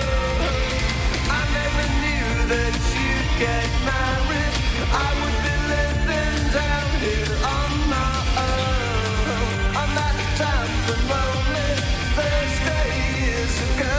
Get 3.39 3.69
married. 3.85 4.55
I 4.89 5.09
would 5.21 5.39
be 5.45 5.55
living 5.69 6.41
down 6.57 6.89
here 7.05 7.37
on 7.45 7.73
my 7.93 8.17
own. 8.49 9.77
On 9.77 9.89
that 9.93 10.17
damp 10.41 10.87
and 10.95 11.05
lonely 11.13 11.73
Thursday 12.17 12.89
years 13.21 13.57
ago. 13.69 13.97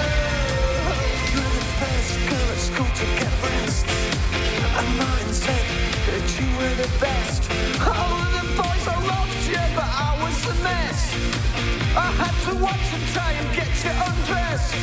The 1.38 1.66
first 1.78 2.14
girl 2.30 2.50
at 2.50 2.62
school 2.70 2.92
to 3.00 3.06
get 3.20 3.34
breast. 3.42 3.86
And 4.80 4.90
mine 4.98 5.32
said 5.34 5.68
that 6.08 6.26
you 6.40 6.48
were 6.58 6.76
the 6.82 6.90
best. 6.98 7.42
All 7.86 8.18
of 8.26 8.32
the 8.42 8.46
boys 8.58 8.86
I 8.90 8.98
loved 9.06 9.42
you, 9.46 9.64
but 9.78 9.92
I 10.08 10.12
was 10.24 10.38
a 10.50 10.56
mess. 10.66 11.00
I 11.94 12.10
had 12.22 12.36
to 12.50 12.54
watch 12.58 12.88
and 12.98 13.06
try 13.14 13.32
and 13.38 13.48
get 13.54 13.70
you 13.86 13.94
undressed. 14.10 14.74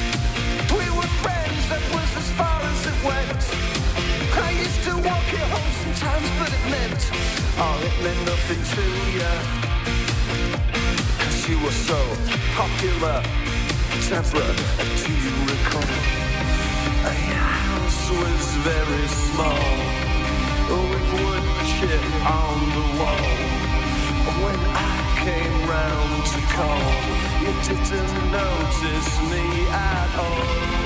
We 0.70 0.86
were 0.94 1.10
friends, 1.26 1.62
that 1.70 1.82
was 1.90 2.10
as 2.22 2.28
far 2.38 2.60
as 2.62 2.86
it 2.86 2.98
went. 3.02 3.63
I 4.36 4.50
used 4.50 4.82
to 4.84 4.94
walk 4.96 5.26
you 5.32 5.44
home 5.54 5.72
sometimes, 5.82 6.28
but 6.38 6.50
it 6.50 6.64
meant, 6.70 7.02
oh, 7.62 7.76
it 7.88 7.96
meant 8.02 8.20
nothing 8.26 8.62
to 8.74 8.84
you. 9.18 9.32
Cause 11.22 11.48
you 11.48 11.56
were 11.64 11.78
so 11.90 11.98
popular. 12.58 13.22
Do 14.04 15.12
you 15.12 15.34
recall? 15.52 16.24
House 17.04 18.10
was 18.10 18.44
very 18.68 19.06
small, 19.08 19.64
with 20.90 21.08
on 22.24 22.58
the 22.76 22.86
wall. 22.98 23.34
When 24.44 24.60
I 24.72 24.96
came 25.24 25.56
round 25.68 26.24
to 26.32 26.40
call, 26.56 26.88
you 27.42 27.52
didn't 27.68 28.14
notice 28.32 29.12
me 29.30 29.44
at 29.70 30.10
all. 30.18 30.84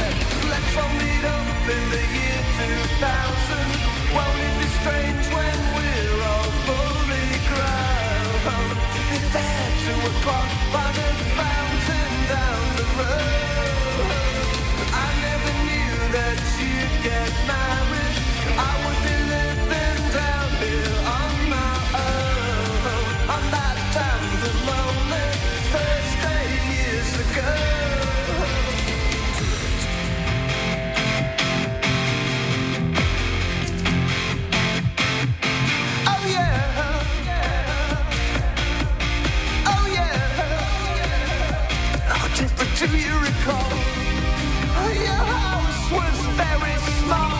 And 0.00 0.37
Up 0.76 1.68
in 1.70 1.90
the 1.90 2.02
year 2.16 2.42
2000. 3.00 4.14
Won't 4.14 4.38
it 4.46 4.54
be 4.60 4.66
strange 4.78 5.26
when 5.34 5.58
we're 5.74 6.22
all 6.28 6.50
fully? 6.66 7.28
Be 8.94 9.18
there 9.32 9.70
two 9.84 10.00
o'clock 10.12 10.50
by 10.72 10.88
the 10.92 11.08
fountain 11.38 12.12
down 12.28 12.64
the 12.76 12.86
road. 13.00 14.08
I 14.92 15.08
never 15.24 15.52
knew 15.66 15.94
that 16.16 16.38
you'd 16.60 16.96
get 17.02 17.32
married. 17.48 18.18
I 18.56 18.72
would 18.84 19.00
be 19.08 19.16
living 19.32 20.02
down 20.20 20.48
here 20.62 20.98
on 21.18 21.32
my 21.54 21.74
own. 22.04 22.82
On 23.34 23.42
that 23.56 23.78
lonely 24.68 25.28
Thursday 25.72 26.46
years 26.72 27.12
ago. 27.24 27.77
Do 42.78 42.86
you 42.96 43.18
recall? 43.18 43.70
Your 44.94 45.24
house 45.34 45.90
was 45.90 46.18
very 46.38 46.76
small, 47.00 47.37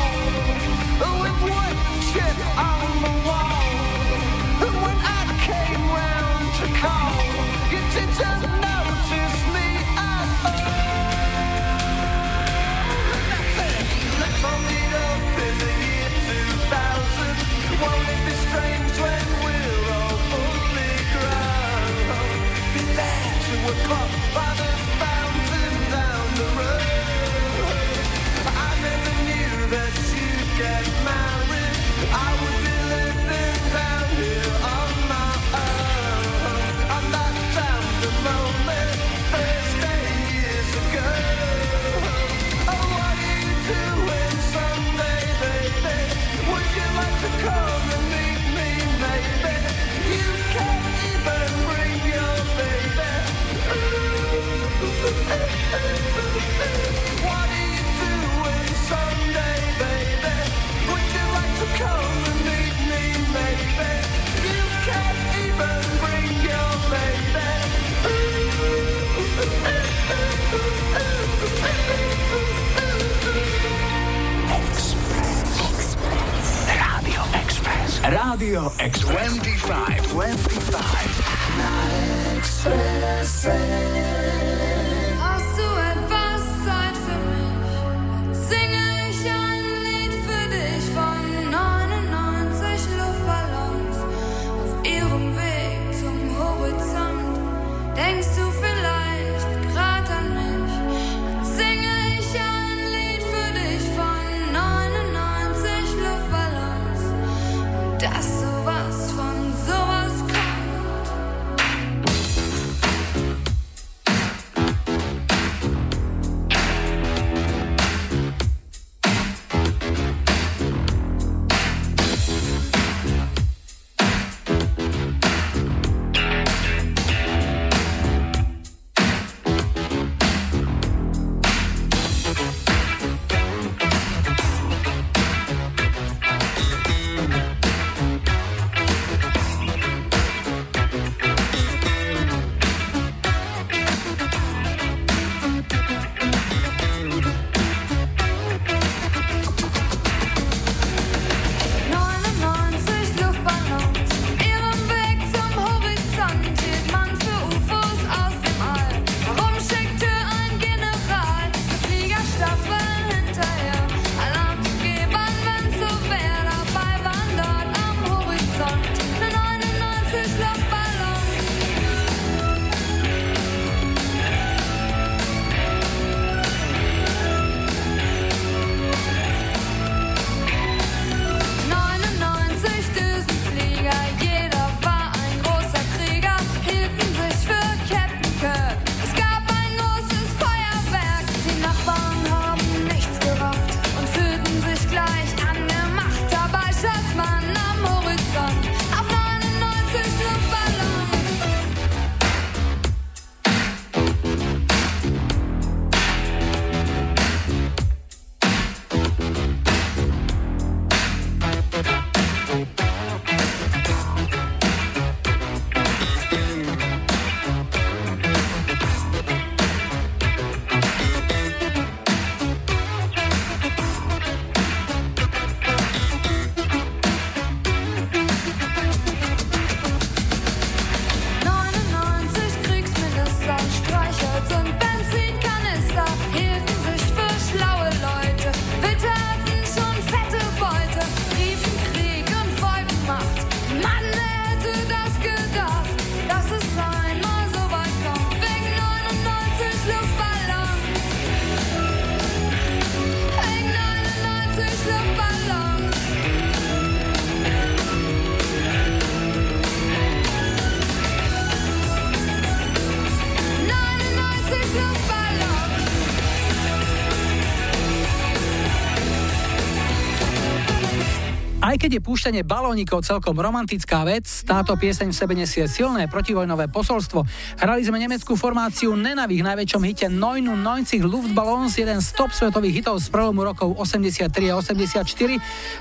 Aj 271.69 271.77
keď 271.77 272.01
je 272.01 272.07
púšťanie 272.09 272.49
balónikov 272.49 273.05
celkom 273.05 273.37
romantická 273.37 274.01
vec, 274.01 274.25
táto 274.49 274.73
pieseň 274.73 275.13
v 275.13 275.19
sebe 275.21 275.37
nesie 275.37 275.69
silné 275.69 276.09
protivojnové 276.09 276.73
posolstvo. 276.73 277.29
Hrali 277.61 277.85
sme 277.85 278.01
nemeckú 278.01 278.41
formáciu 278.41 278.97
Nena 278.97 279.29
v 279.29 279.37
ich 279.37 279.45
najväčšom 279.45 279.83
hite 279.85 280.09
99 280.09 281.05
Luftballons, 281.05 281.77
jeden 281.77 282.01
z 282.01 282.09
top 282.17 282.33
svetových 282.33 282.81
hitov 282.81 282.97
z 283.05 283.13
prvomu 283.13 283.45
rokov 283.45 283.77
83 283.85 284.33
a 284.49 284.57
84. 284.57 285.05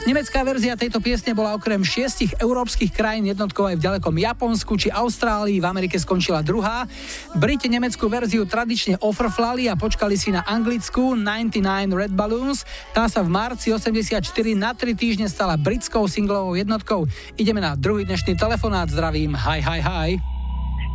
Nemecká 0.03 0.43
verzia 0.43 0.75
tejto 0.75 0.99
piesne 0.99 1.31
bola 1.31 1.55
okrem 1.55 1.79
šiestich 1.79 2.35
európskych 2.35 2.91
krajín 2.91 3.31
jednotkou 3.31 3.71
aj 3.71 3.79
v 3.79 3.85
ďalekom 3.87 4.19
Japonsku 4.19 4.75
či 4.75 4.91
Austrálii, 4.91 5.63
v 5.63 5.71
Amerike 5.71 5.95
skončila 5.95 6.43
druhá. 6.43 6.83
Briti 7.31 7.71
nemeckú 7.71 8.11
verziu 8.11 8.43
tradične 8.43 8.99
ofrflali 8.99 9.71
a 9.71 9.79
počkali 9.79 10.19
si 10.19 10.35
na 10.35 10.43
anglickú 10.43 11.15
99 11.15 11.95
Red 11.95 12.11
Balloons. 12.11 12.67
Tá 12.91 13.07
sa 13.07 13.23
v 13.23 13.31
marci 13.31 13.71
84 13.71 14.19
na 14.51 14.75
3 14.75 14.91
týždne 14.91 15.31
stala 15.31 15.55
britskou 15.77 16.09
singlovou 16.09 16.57
jednotkou. 16.57 17.05
Ideme 17.37 17.61
na 17.61 17.77
druhý 17.77 18.01
dnešný 18.01 18.33
telefonát. 18.33 18.89
Zdravím. 18.89 19.37
Hi, 19.37 19.61
hi, 19.61 19.77
hi. 19.77 20.09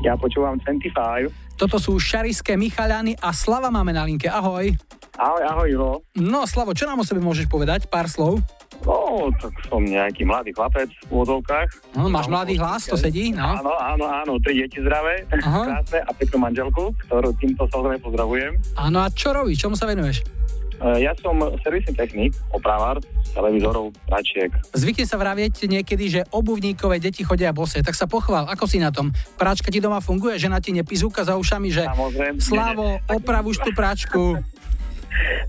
Ja 0.02 0.18
počúvam 0.18 0.58
25. 0.58 1.30
Toto 1.54 1.78
sú 1.78 2.02
Šariské 2.02 2.58
Michaľany 2.58 3.14
a 3.22 3.30
Slava 3.30 3.70
máme 3.70 3.94
na 3.94 4.02
linke. 4.02 4.26
Ahoj. 4.26 4.74
Ahoj, 5.14 5.42
ahoj, 5.46 5.68
Ivo. 5.70 5.90
No, 6.18 6.42
Slavo, 6.50 6.74
čo 6.74 6.90
nám 6.90 6.98
o 6.98 7.06
sebe 7.06 7.22
môžeš 7.22 7.46
povedať? 7.46 7.86
Pár 7.86 8.10
slov. 8.10 8.42
No, 8.82 9.30
tak 9.38 9.54
som 9.70 9.86
nejaký 9.86 10.26
mladý 10.26 10.50
chlapec 10.50 10.90
v 11.06 11.10
úvodzovkách. 11.14 11.94
No, 11.94 12.10
máš 12.10 12.26
mladý 12.26 12.58
hlas, 12.58 12.82
to 12.90 12.98
sedí, 12.98 13.30
no. 13.30 13.62
Áno, 13.62 13.78
áno, 13.78 14.10
áno, 14.10 14.32
tri 14.42 14.66
deti 14.66 14.82
zdravé, 14.82 15.22
Aha. 15.30 15.78
krásne 15.78 16.02
a 16.02 16.10
peknú 16.10 16.42
manželku, 16.42 16.90
ktorú 17.06 17.30
týmto 17.38 17.70
samozrejme 17.70 18.02
pozdravujem. 18.02 18.58
Áno, 18.74 18.98
a 18.98 19.06
čo 19.14 19.30
robíš? 19.30 19.62
Čomu 19.62 19.78
sa 19.78 19.86
venuješ? 19.86 20.41
E, 20.82 21.06
Ja 21.06 21.14
som 21.14 21.38
servisný 21.62 21.94
technik, 21.94 22.34
opravár 22.50 22.98
televízorov, 23.32 23.94
pračiek. 24.10 24.50
Zvykne 24.74 25.06
sa 25.06 25.16
vravieť 25.16 25.70
niekedy, 25.70 26.04
že 26.10 26.20
obuvníkové 26.34 26.98
deti 26.98 27.22
chodia 27.22 27.54
bose. 27.54 27.80
Tak 27.80 27.94
sa 27.94 28.10
pochvál, 28.10 28.50
ako 28.50 28.66
si 28.66 28.82
na 28.82 28.90
tom? 28.90 29.14
Práčka 29.38 29.70
ti 29.70 29.78
doma 29.78 30.02
funguje? 30.02 30.36
Žena 30.36 30.58
ti 30.58 30.74
nepizúka 30.74 31.22
za 31.22 31.38
ušami, 31.38 31.68
že. 31.70 31.86
Slavo, 32.42 32.98
oprav 33.08 33.46
už 33.46 33.62
tú 33.62 33.70
práčku. 33.72 34.42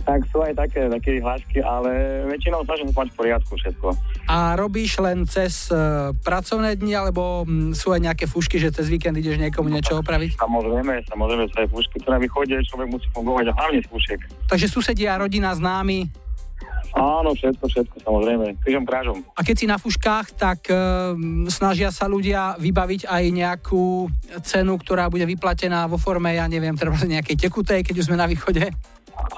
Tak 0.03 0.19
sú 0.29 0.43
aj 0.43 0.53
také, 0.57 0.91
také 0.91 1.23
hlášky, 1.23 1.63
ale 1.63 2.23
väčšinou 2.27 2.63
snažím 2.67 2.91
sa 2.91 3.05
mať 3.05 3.09
v 3.13 3.17
poriadku 3.17 3.53
všetko. 3.55 3.87
A 4.27 4.59
robíš 4.59 4.99
len 4.99 5.23
cez 5.29 5.71
uh, 5.71 6.11
pracovné 6.23 6.75
dni, 6.75 6.93
alebo 6.97 7.47
mm, 7.47 7.71
sú 7.77 7.95
aj 7.95 8.01
nejaké 8.11 8.25
fušky, 8.27 8.59
že 8.59 8.73
cez 8.75 8.91
víkend 8.91 9.15
ideš 9.15 9.39
niekomu 9.39 9.71
niečo 9.71 9.99
opraviť? 10.03 10.35
Samozrejme, 10.35 11.07
samozrejme 11.07 11.45
sa 11.51 11.63
aj 11.63 11.67
fúšky, 11.71 11.97
to 12.03 12.09
na 12.11 12.19
východe 12.19 12.55
človek 12.67 12.87
musí 12.91 13.07
fungovať 13.15 13.45
a 13.49 13.53
hlavne 13.55 13.79
fúšek. 13.87 14.19
Takže 14.51 14.67
susedia, 14.67 15.15
rodina, 15.15 15.55
známi. 15.55 16.23
Áno, 16.93 17.33
všetko, 17.33 17.65
všetko, 17.65 17.95
samozrejme. 18.05 18.61
Križom 18.61 18.85
krážom. 18.85 19.17
A 19.33 19.41
keď 19.41 19.55
si 19.57 19.65
na 19.65 19.81
fuškách, 19.81 20.37
tak 20.37 20.69
uh, 20.69 21.17
snažia 21.49 21.89
sa 21.89 22.05
ľudia 22.05 22.53
vybaviť 22.61 23.09
aj 23.09 23.23
nejakú 23.33 24.05
cenu, 24.45 24.77
ktorá 24.77 25.09
bude 25.09 25.25
vyplatená 25.25 25.89
vo 25.89 25.97
forme, 25.97 26.37
ja 26.37 26.45
neviem, 26.45 26.77
treba 26.77 26.93
nejakej 27.01 27.49
tekutej, 27.49 27.81
keď 27.81 27.95
už 27.97 28.07
sme 28.13 28.17
na 28.21 28.29
východe. 28.29 28.69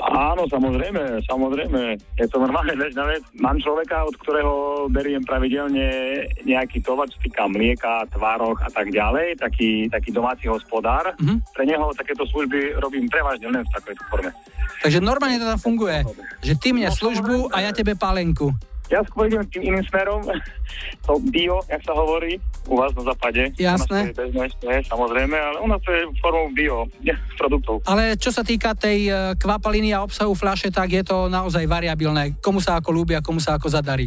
Áno, 0.05 0.47
samozrejme, 0.47 1.23
samozrejme. 1.28 1.99
Je 2.15 2.28
to 2.32 2.39
normálne 2.39 2.71
bežná 2.80 3.03
vec. 3.09 3.23
Mám 3.36 3.59
človeka, 3.59 4.07
od 4.07 4.15
ktorého 4.21 4.53
beriem 4.88 5.23
pravidelne 5.23 5.88
nejaký 6.47 6.80
tovar, 6.80 7.11
čo 7.11 7.19
týka 7.19 7.47
mlieka, 7.49 8.07
tvárok 8.11 8.63
a 8.63 8.69
tak 8.71 8.91
ďalej, 8.91 9.39
taký, 9.39 9.91
taký 9.91 10.15
domáci 10.15 10.47
hospodár. 10.47 11.15
Mhm. 11.19 11.43
Pre 11.51 11.63
neho 11.67 11.91
takéto 11.91 12.23
služby 12.23 12.80
robím 12.80 13.07
prevažne 13.11 13.51
len 13.51 13.63
v 13.63 13.71
takejto 13.76 14.03
forme. 14.07 14.32
Takže 14.84 14.99
normálne 15.01 15.41
to 15.41 15.47
tam 15.47 15.59
funguje, 15.59 16.03
že 16.43 16.53
ty 16.59 16.76
mne 16.76 16.91
službu 16.91 17.49
a 17.49 17.65
ja 17.65 17.71
tebe 17.73 17.97
pálenku. 17.97 18.53
Ja 18.86 19.01
skôr 19.01 19.25
idem 19.25 19.41
tým 19.49 19.73
iným 19.73 19.86
smerom, 19.89 20.21
to 21.05 21.17
bio, 21.33 21.57
jak 21.65 21.81
sa 21.81 21.93
hovorí, 21.97 22.38
u 22.69 22.77
vás 22.77 22.93
na 22.93 23.03
západe. 23.13 23.49
U 23.57 23.63
nás 23.65 23.81
to 23.86 23.97
Jasné. 23.97 24.53
je 24.61 24.79
samozrejme, 24.86 25.33
ale 25.33 25.57
u 25.61 25.67
nás 25.67 25.81
to 25.81 25.89
je 25.89 26.05
formou 26.21 26.53
bio 26.53 26.86
produktov. 27.39 27.81
Ale 27.89 28.13
čo 28.17 28.29
sa 28.29 28.45
týka 28.45 28.77
tej 28.77 29.09
e, 29.09 29.13
kvapaliny 29.41 29.89
a 29.93 30.05
obsahu 30.05 30.38
fľaše, 30.38 30.69
tak 30.69 30.93
je 30.93 31.01
to 31.01 31.25
naozaj 31.29 31.65
variabilné. 31.65 32.38
Komu 32.41 32.61
sa 32.61 32.77
ako 32.77 32.93
ľúbi 32.93 33.17
a 33.17 33.25
komu 33.25 33.41
sa 33.41 33.57
ako 33.57 33.73
zadarí. 33.73 34.05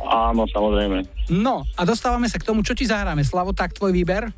Áno, 0.00 0.48
samozrejme. 0.48 1.04
No 1.32 1.64
a 1.76 1.84
dostávame 1.84 2.28
sa 2.28 2.40
k 2.40 2.48
tomu, 2.48 2.64
čo 2.64 2.72
ti 2.72 2.88
zahráme. 2.88 3.20
Slavo, 3.20 3.52
tak 3.52 3.76
tvoj 3.76 3.92
výber? 3.92 4.32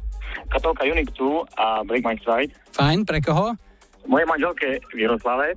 Kapelka 0.51 0.85
Unique 0.85 1.15
2 1.15 1.55
a 1.55 1.67
Break 1.87 2.03
My 2.03 2.19
Stride. 2.19 2.53
Fajn, 2.75 3.07
pre 3.07 3.23
koho? 3.23 3.55
Mojej 4.11 4.27
manželke 4.27 4.83
v 4.91 5.07
Jaroslave, 5.07 5.55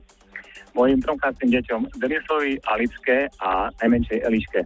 mojim 0.76 0.99
trom 0.99 1.15
krásnym 1.15 1.55
deťom 1.55 1.95
Denisovi, 1.95 2.59
Aličke 2.67 3.32
a 3.39 3.71
najmenšej 3.80 4.19
Eliške. 4.28 4.61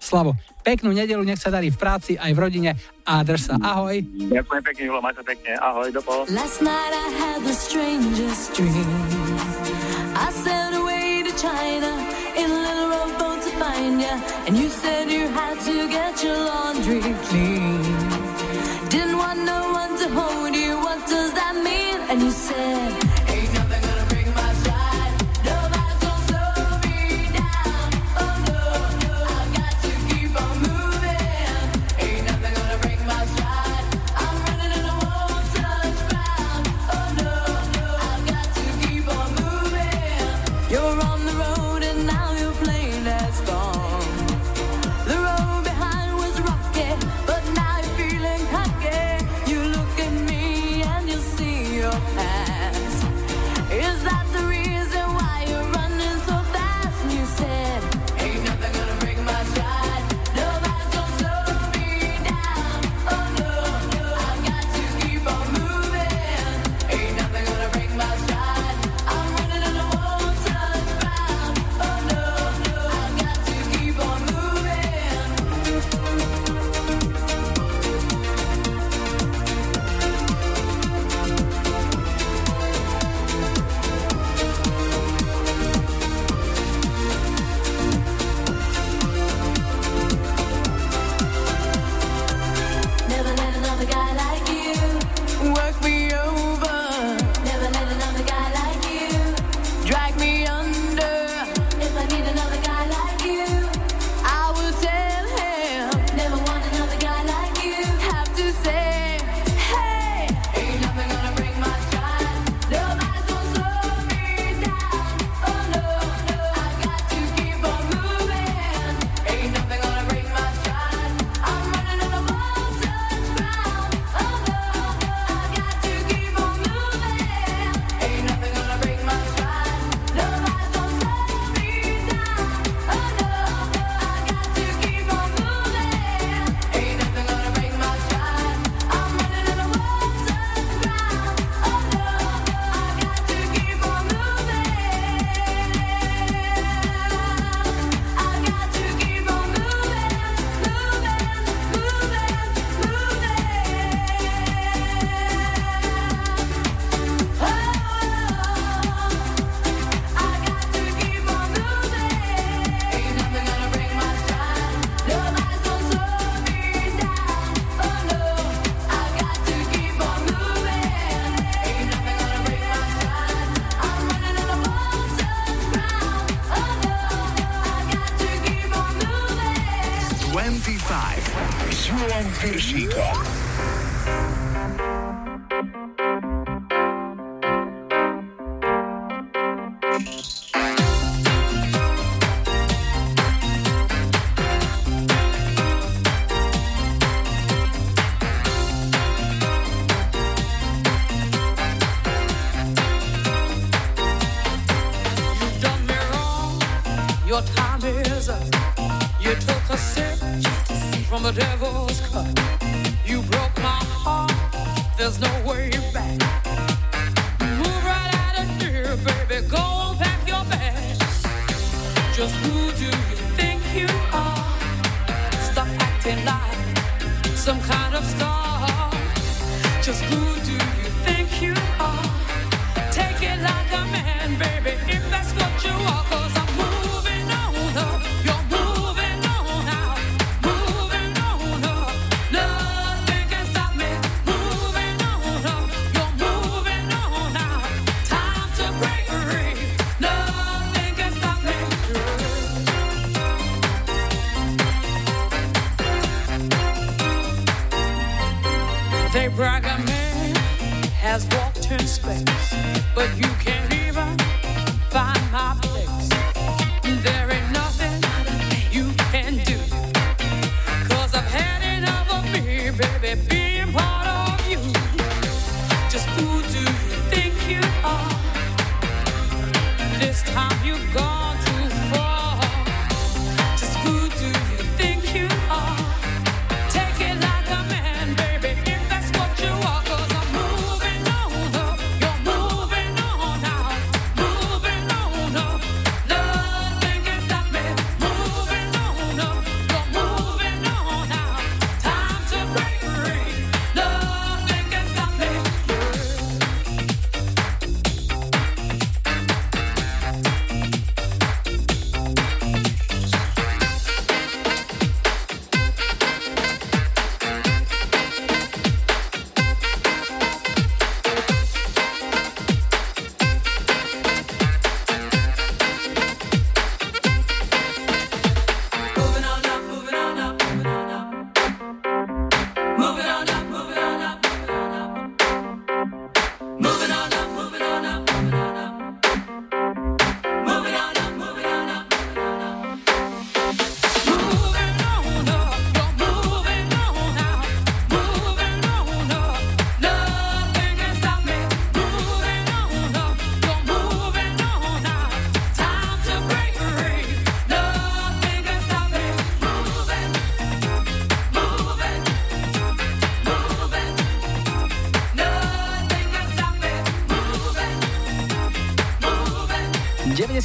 Slavo, 0.00 0.32
peknú 0.64 0.96
nedelu, 0.96 1.20
nech 1.20 1.36
sa 1.36 1.52
darí 1.52 1.68
v 1.68 1.76
práci 1.76 2.16
aj 2.16 2.32
v 2.32 2.38
rodine 2.40 2.72
a 3.04 3.20
drž 3.20 3.52
sa. 3.52 3.54
Ahoj. 3.60 4.00
Ďakujem 4.32 4.62
pekne, 4.64 4.82
Julo, 4.88 5.04
majte 5.04 5.20
pekne. 5.20 5.60
Ahoj, 5.60 5.92
dopo. 5.92 6.24
Last 6.32 6.64
night 6.64 6.92
I 6.96 7.08
had 7.20 7.44
the 7.44 7.52
strangest 7.52 8.56
dream. 8.56 8.88
I 10.16 10.32
sailed 10.32 10.80
away 10.80 11.20
to 11.28 11.32
China 11.36 11.92
in 12.32 12.48
a 12.48 12.60
little 12.64 12.88
rowboat 12.96 13.44
to 13.44 13.52
find 13.60 14.00
ya, 14.00 14.16
and 14.48 14.56
you 14.56 14.72
said 14.72 15.12
you 15.12 15.28
had 15.36 15.60
to 15.68 15.84
get 15.92 16.16
your 16.24 16.38
laundry 16.48 17.04
clean. 17.28 17.84
Didn't 18.88 19.20
want 19.20 19.44
no 19.44 19.60
one 19.76 19.92
to 20.00 20.06
hold 20.16 20.56
you. 20.56 20.80
What 20.80 21.04
does 21.04 21.36
that 21.36 21.60
mean? 21.60 22.00
And 22.08 22.24
you 22.24 22.32
said. 22.32 23.09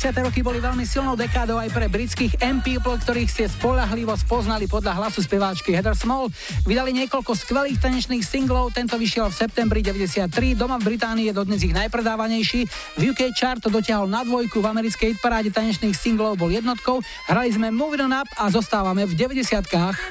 90. 0.05 0.21
roky 0.21 0.45
boli 0.45 0.61
veľmi 0.61 0.85
silnou 0.85 1.17
dekádou 1.17 1.57
aj 1.57 1.73
pre 1.73 1.89
britských 1.89 2.37
M 2.37 2.61
People, 2.61 2.93
ktorých 2.93 3.25
ste 3.25 3.49
spolahlivo 3.49 4.13
spoznali 4.13 4.69
podľa 4.69 5.01
hlasu 5.01 5.25
speváčky 5.25 5.73
Heather 5.73 5.97
Small. 5.97 6.29
Vydali 6.61 6.93
niekoľko 6.93 7.33
skvelých 7.33 7.81
tanečných 7.81 8.21
singlov, 8.21 8.69
tento 8.69 9.01
vyšiel 9.01 9.33
v 9.33 9.35
septembri 9.41 9.81
93, 9.81 10.29
doma 10.53 10.77
v 10.77 10.93
Británii 10.93 11.25
je 11.25 11.33
dodnes 11.33 11.57
ich 11.57 11.73
najpredávanejší. 11.73 12.69
V 13.01 13.17
UK 13.17 13.33
chart 13.33 13.65
to 13.65 13.73
dotiahol 13.73 14.05
na 14.05 14.21
dvojku, 14.21 14.61
v 14.61 14.77
americkej 14.77 15.17
hitparáde 15.17 15.49
tanečných 15.49 15.97
singlov 15.97 16.37
bol 16.37 16.53
jednotkou, 16.53 17.01
hrali 17.25 17.49
sme 17.49 17.73
Moving 17.73 18.05
On 18.05 18.13
Up 18.13 18.29
a 18.37 18.53
zostávame 18.53 19.09
v 19.09 19.17
90kách. 19.17 20.04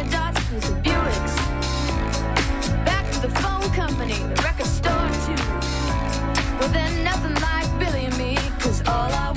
Connecting 0.00 0.18
dots 0.18 0.40
through 0.48 0.76
Buicks. 0.82 1.36
Back 2.86 3.10
to 3.12 3.20
the 3.20 3.28
phone 3.28 3.70
company, 3.72 4.14
the 4.14 4.42
record 4.42 4.66
store 4.66 5.10
too. 5.26 5.44
Well, 6.58 6.70
then 6.70 7.04
nothing 7.04 7.34
like 7.34 7.68
Billy 7.78 8.06
and 8.06 8.16
me, 8.16 8.36
cause 8.60 8.80
all 8.86 9.12
I 9.12 9.29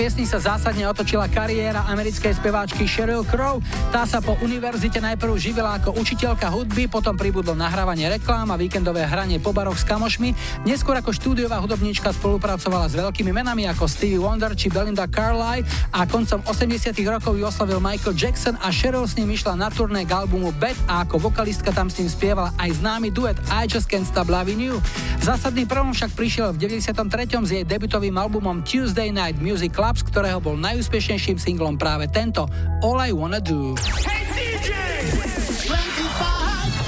piesni 0.00 0.24
sa 0.24 0.40
zásadne 0.40 0.88
otočila 0.88 1.28
kariéra 1.28 1.84
americkej 1.92 2.32
speváčky 2.40 2.88
Sheryl 2.88 3.20
Crow. 3.20 3.60
Tá 3.92 4.08
sa 4.08 4.24
po 4.24 4.32
univerzite 4.40 4.96
najprv 4.96 5.36
živila 5.36 5.76
ako 5.76 5.92
učiteľka 5.92 6.48
hudby, 6.48 6.88
potom 6.88 7.20
pribudlo 7.20 7.52
nahrávanie 7.52 8.08
reklám 8.08 8.48
a 8.48 8.56
víkendové 8.56 9.04
hranie 9.04 9.36
po 9.36 9.52
baroch 9.52 9.76
s 9.76 9.84
kamošmi. 9.84 10.32
Neskôr 10.64 10.96
ako 10.96 11.12
štúdiová 11.12 11.60
hudobníčka 11.60 12.16
spolupracovala 12.16 12.88
s 12.88 12.96
veľkými 12.96 13.28
menami 13.28 13.68
ako 13.68 13.84
Stevie 13.84 14.16
Wonder 14.16 14.56
či 14.56 14.72
Belinda 14.72 15.04
Carlisle 15.04 15.68
a 15.92 16.08
koncom 16.08 16.48
80 16.48 16.96
rokov 17.04 17.36
ju 17.36 17.44
oslavil 17.44 17.76
Michael 17.76 18.16
Jackson 18.16 18.56
a 18.64 18.72
Sheryl 18.72 19.04
s 19.04 19.20
ním 19.20 19.36
išla 19.36 19.52
na 19.52 19.68
turné 19.68 20.08
k 20.08 20.16
albumu 20.16 20.48
Bad 20.56 20.80
a 20.88 21.04
ako 21.04 21.28
vokalistka 21.28 21.76
tam 21.76 21.92
s 21.92 22.00
ním 22.00 22.08
spievala 22.08 22.56
aj 22.56 22.72
známy 22.80 23.12
duet 23.12 23.36
I 23.52 23.68
Just 23.68 23.92
Can't 23.92 24.08
Stop 24.08 24.32
Loving 24.32 24.64
You. 24.64 24.80
Zásadný 25.20 25.68
prvom 25.68 25.92
však 25.92 26.16
prišiel 26.16 26.56
v 26.56 26.72
93. 26.80 26.96
s 27.44 27.50
jej 27.52 27.64
debutovým 27.68 28.16
albumom 28.16 28.64
Tuesday 28.64 29.12
Night 29.12 29.36
Music 29.36 29.76
Club, 29.76 29.89
z 29.98 30.06
ktorého 30.06 30.38
bol 30.38 30.54
najúspešnejším 30.60 31.40
singlom 31.40 31.74
práve 31.74 32.06
tento 32.06 32.46
All 32.86 32.98
I 33.02 33.10
Wanna 33.10 33.42
Do. 33.42 33.74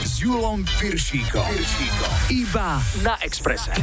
S 0.06 0.22
Julom 0.22 0.62
Piršíkom. 0.78 1.50
Iba 2.30 2.78
na 3.02 3.18
Exprese. 3.24 3.74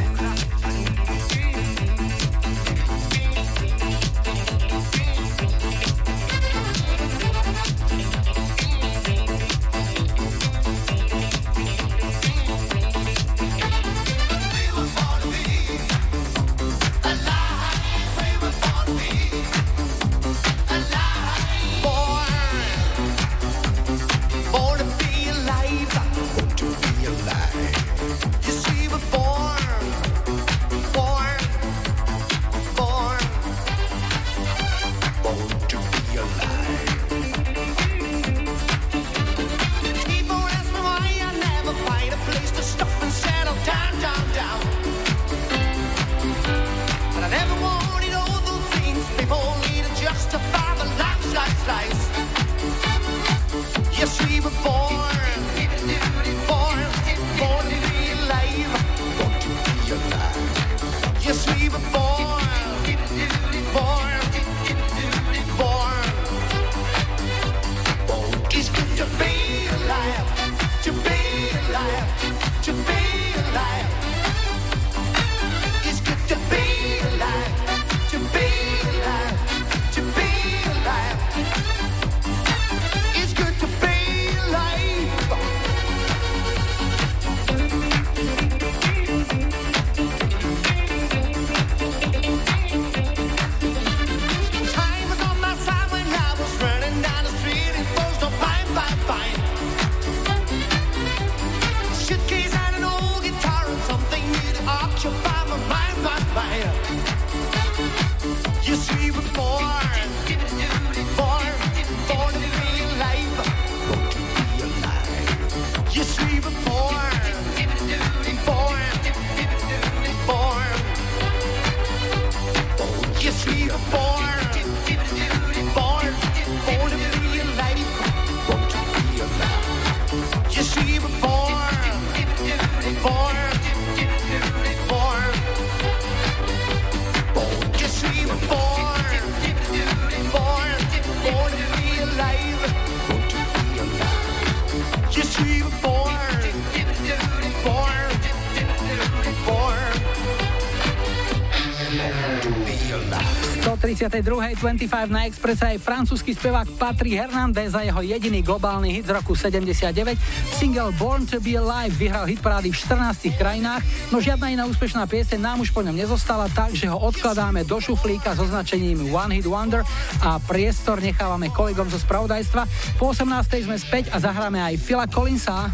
132. 154.00 154.56
25 154.56 155.12
na 155.12 155.28
Expresse 155.28 155.76
aj 155.76 155.76
francúzsky 155.76 156.32
spevák 156.32 156.80
Patri 156.80 157.20
Hernández 157.20 157.76
za 157.76 157.84
jeho 157.84 158.00
jediný 158.00 158.40
globálny 158.40 158.96
hit 158.96 159.04
z 159.04 159.12
roku 159.12 159.36
79. 159.36 160.16
Single 160.56 160.96
Born 160.96 161.28
to 161.28 161.36
be 161.44 161.60
Alive 161.60 161.92
vyhral 162.00 162.24
hit 162.24 162.40
parády 162.40 162.72
v 162.72 162.80
14 162.80 163.28
krajinách, 163.36 163.84
no 164.08 164.24
žiadna 164.24 164.56
iná 164.56 164.64
úspešná 164.64 165.04
pieseň 165.04 165.36
nám 165.44 165.60
už 165.60 165.76
po 165.76 165.84
ňom 165.84 165.92
nezostala, 165.92 166.48
takže 166.48 166.88
ho 166.88 166.96
odkladáme 166.96 167.68
do 167.68 167.76
šuflíka 167.76 168.32
s 168.32 168.40
označením 168.40 169.12
One 169.12 169.36
Hit 169.36 169.44
Wonder 169.44 169.84
a 170.24 170.40
priestor 170.40 171.04
nechávame 171.04 171.52
kolegom 171.52 171.92
zo 171.92 172.00
spravodajstva. 172.00 172.96
Po 172.96 173.12
18. 173.12 173.68
sme 173.68 173.76
späť 173.76 174.08
a 174.16 174.16
zahráme 174.16 174.64
aj 174.64 174.80
Phila 174.80 175.04
Collinsa. 175.04 175.68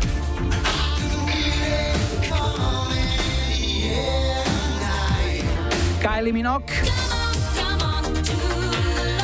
Kylie 6.03 6.35
Minogue. 6.35 7.26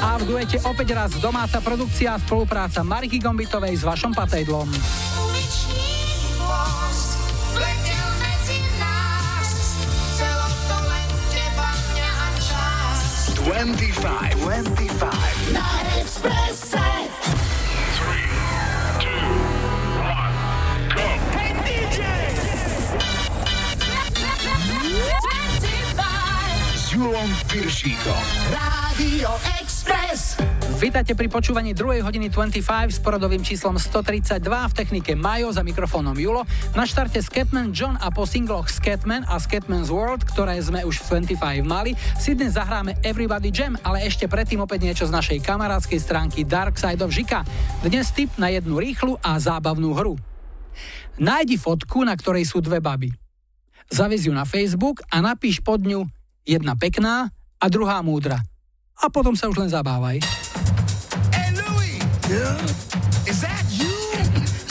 A 0.02 0.18
v 0.18 0.26
duete 0.26 0.58
opäť 0.66 0.98
raz 0.98 1.14
domáca 1.22 1.62
produkcia 1.62 2.18
a 2.18 2.20
spolupráca 2.20 2.82
Mariky 2.82 3.22
Gombitovej 3.22 3.78
s 3.78 3.86
Vašom 3.86 4.10
Patejdlom. 4.10 4.66
25, 13.42 14.38
25. 14.38 15.54
Na 15.54 15.66
Expresse. 15.98 16.78
Hey 20.94 21.52
DJ! 21.66 21.98
S 26.74 26.94
Julom 26.94 27.30
Piršíkom. 27.50 28.22
Radio 28.50 29.30
Express. 29.82 30.38
Vítajte 30.78 31.18
pri 31.18 31.26
počúvaní 31.26 31.74
2. 31.74 32.06
hodiny 32.06 32.30
25 32.30 32.62
s 32.86 33.02
porodovým 33.02 33.42
číslom 33.42 33.82
132 33.82 34.38
v 34.38 34.72
technike 34.78 35.18
Majo 35.18 35.50
za 35.50 35.66
mikrofónom 35.66 36.14
Julo. 36.14 36.46
Na 36.78 36.86
štarte 36.86 37.18
Scatman 37.18 37.74
John 37.74 37.98
a 37.98 38.14
po 38.14 38.22
singloch 38.22 38.70
Scatman 38.70 39.26
a 39.26 39.42
Scatman's 39.42 39.90
World, 39.90 40.22
ktoré 40.22 40.54
sme 40.62 40.86
už 40.86 41.02
v 41.02 41.26
25 41.34 41.66
mali, 41.66 41.98
si 42.14 42.38
dnes 42.38 42.54
zahráme 42.54 42.94
Everybody 43.02 43.50
Jam, 43.50 43.74
ale 43.82 44.06
ešte 44.06 44.30
predtým 44.30 44.62
opäť 44.62 44.86
niečo 44.86 45.04
z 45.10 45.18
našej 45.18 45.42
kamarádskej 45.42 45.98
stránky 45.98 46.46
Dark 46.46 46.78
Side 46.78 47.02
of 47.02 47.10
Žika. 47.10 47.42
Dnes 47.82 48.14
tip 48.14 48.30
na 48.38 48.54
jednu 48.54 48.78
rýchlu 48.78 49.18
a 49.18 49.34
zábavnú 49.42 49.98
hru. 49.98 50.14
Nájdi 51.18 51.58
fotku, 51.58 52.06
na 52.06 52.14
ktorej 52.14 52.46
sú 52.46 52.62
dve 52.62 52.78
baby. 52.78 53.10
Zaviz 53.90 54.30
ju 54.30 54.30
na 54.30 54.46
Facebook 54.46 55.02
a 55.10 55.18
napíš 55.18 55.58
pod 55.58 55.82
ňu 55.82 56.06
jedna 56.46 56.78
pekná 56.78 57.34
a 57.58 57.66
druhá 57.66 57.98
múdra. 57.98 58.46
A 59.02 59.10
potom 59.10 59.34
sa 59.34 59.50
už 59.50 59.58
len 59.58 59.66
zabávaj. 59.66 60.22
Yeah? 62.30 62.54
Is 63.28 63.42
that 63.42 63.66
you? 63.68 63.92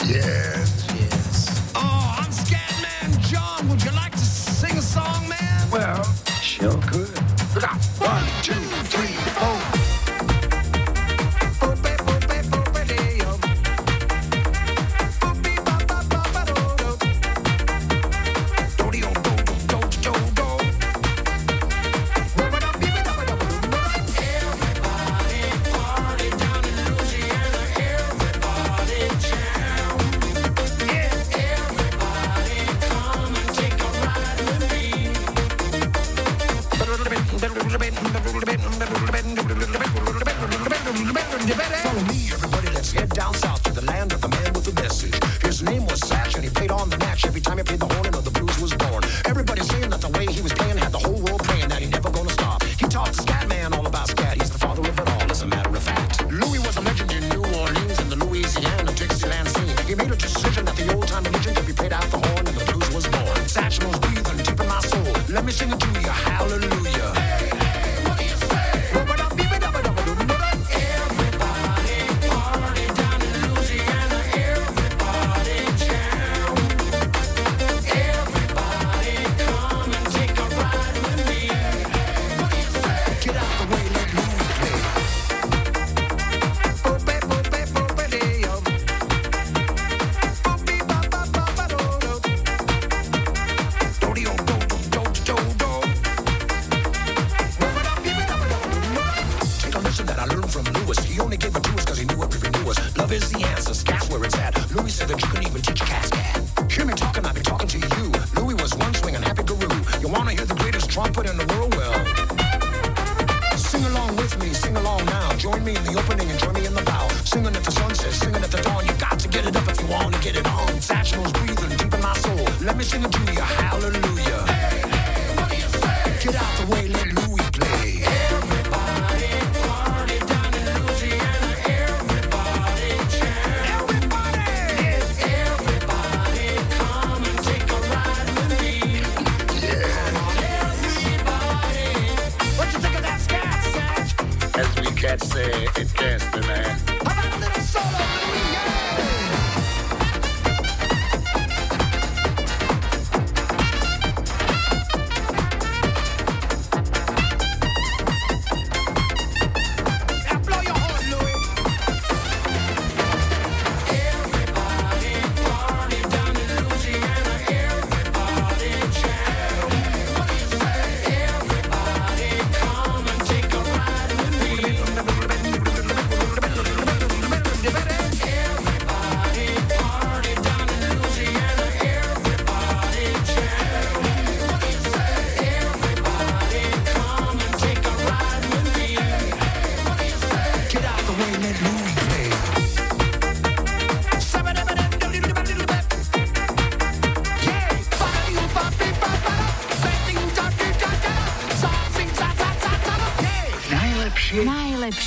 yes, 0.08 0.82
yes. 0.98 1.70
Oh, 1.76 2.16
I'm 2.18 2.32
Scatman 2.32 3.12
John. 3.28 3.68
Would 3.68 3.84
you 3.84 3.92
like 3.92 4.10
to 4.10 4.24
sing 4.24 4.72
a 4.74 4.82
song, 4.82 5.28
man? 5.28 5.70
Well, 5.70 6.02
sure 6.40 6.74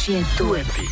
najlepšie 0.05 0.37
duety. 0.37 0.85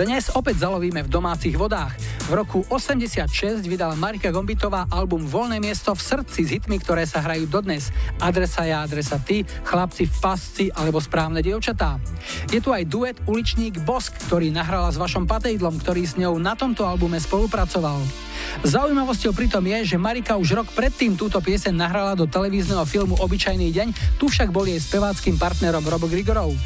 Dnes 0.00 0.32
opäť 0.32 0.64
zalovíme 0.64 1.04
v 1.04 1.12
domácich 1.12 1.52
vodách. 1.52 1.92
V 2.26 2.32
roku 2.32 2.64
86 2.72 3.68
vydala 3.68 3.92
Marika 4.00 4.32
Gombitová 4.32 4.88
album 4.88 5.28
Voľné 5.28 5.60
miesto 5.60 5.92
v 5.92 6.00
srdci 6.00 6.48
s 6.48 6.50
hitmi, 6.56 6.80
ktoré 6.80 7.04
sa 7.04 7.20
hrajú 7.20 7.52
dodnes. 7.52 7.92
Adresa 8.16 8.64
ja, 8.64 8.80
adresa 8.80 9.20
ty, 9.20 9.44
chlapci 9.44 10.08
v 10.08 10.14
pasci 10.24 10.64
alebo 10.72 10.96
správne 10.96 11.44
dievčatá. 11.44 12.00
Je 12.48 12.64
tu 12.64 12.72
aj 12.72 12.88
duet 12.88 13.20
Uličník 13.28 13.76
Bosk, 13.84 14.16
ktorý 14.32 14.48
nahrala 14.48 14.88
s 14.88 14.96
Vašom 14.96 15.28
Patejdlom, 15.28 15.76
ktorý 15.84 16.00
s 16.00 16.16
ňou 16.16 16.40
na 16.40 16.56
tomto 16.56 16.88
albume 16.88 17.20
spolupracoval. 17.20 18.00
Zaujímavosťou 18.64 19.36
pritom 19.36 19.64
je, 19.68 19.96
že 19.96 20.00
Marika 20.00 20.40
už 20.40 20.64
rok 20.64 20.68
predtým 20.72 21.12
túto 21.12 21.44
pieseň 21.44 21.76
nahrala 21.76 22.16
do 22.16 22.24
televízneho 22.24 22.88
filmu 22.88 23.20
Obyčajný 23.20 23.68
deň, 23.68 23.88
tu 24.16 24.32
však 24.32 24.48
bol 24.48 24.64
jej 24.64 24.80
speváckým 24.80 25.36
partnerom 25.36 25.84
Robo 25.84 26.08
Grigorov. 26.08 26.56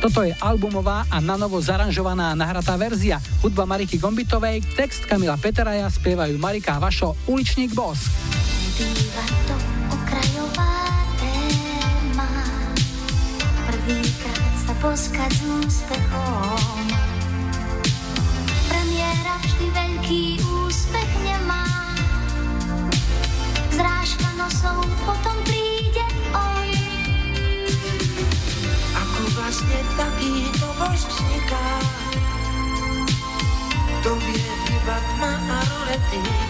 Toto 0.00 0.24
je 0.24 0.32
albumová 0.40 1.04
a 1.12 1.20
na 1.20 1.36
novo 1.36 1.60
zaranžovaná 1.60 2.32
a 2.32 2.38
nahratá 2.38 2.72
verzia. 2.80 3.20
Hudba 3.44 3.68
Mariky 3.68 4.00
Gombitovej, 4.00 4.64
text 4.72 5.04
Kamila 5.04 5.36
Peteraja 5.36 5.92
spievajú 5.92 6.40
Marika 6.40 6.80
Vašo 6.80 7.12
Uličník 7.28 7.76
Bos. 7.76 8.08
Poskať 14.80 15.28
s 15.28 15.44
úspechom 15.44 16.99
You. 36.12 36.49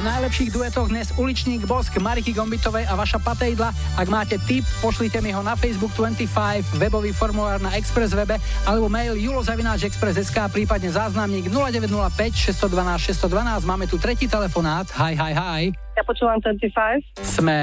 V 0.00 0.08
najlepších 0.08 0.56
duetoch 0.56 0.88
dnes 0.88 1.12
uličník 1.20 1.68
Bosk, 1.68 1.92
Mariky 2.00 2.32
Gombitovej 2.32 2.88
a 2.88 2.96
vaša 2.96 3.20
patejdla. 3.20 3.68
Ak 4.00 4.08
máte 4.08 4.40
tip, 4.48 4.64
pošlite 4.80 5.20
mi 5.20 5.28
ho 5.28 5.44
na 5.44 5.52
Facebook 5.52 5.92
25, 5.92 6.80
webový 6.80 7.12
formulár 7.12 7.60
na 7.60 7.76
Express 7.76 8.16
webe 8.16 8.40
alebo 8.64 8.88
mail 8.88 9.12
julozavináčexpress.sk, 9.20 10.56
prípadne 10.56 10.88
záznamník 10.88 11.52
0905 11.52 12.16
612 12.32 13.12
612. 13.12 13.68
Máme 13.68 13.84
tu 13.84 14.00
tretí 14.00 14.24
telefonát. 14.24 14.88
Hi, 14.96 15.12
hi, 15.12 15.36
hi. 15.36 15.62
Ja 15.92 16.02
počúvam 16.08 16.40
25. 16.40 17.20
Sme 17.20 17.60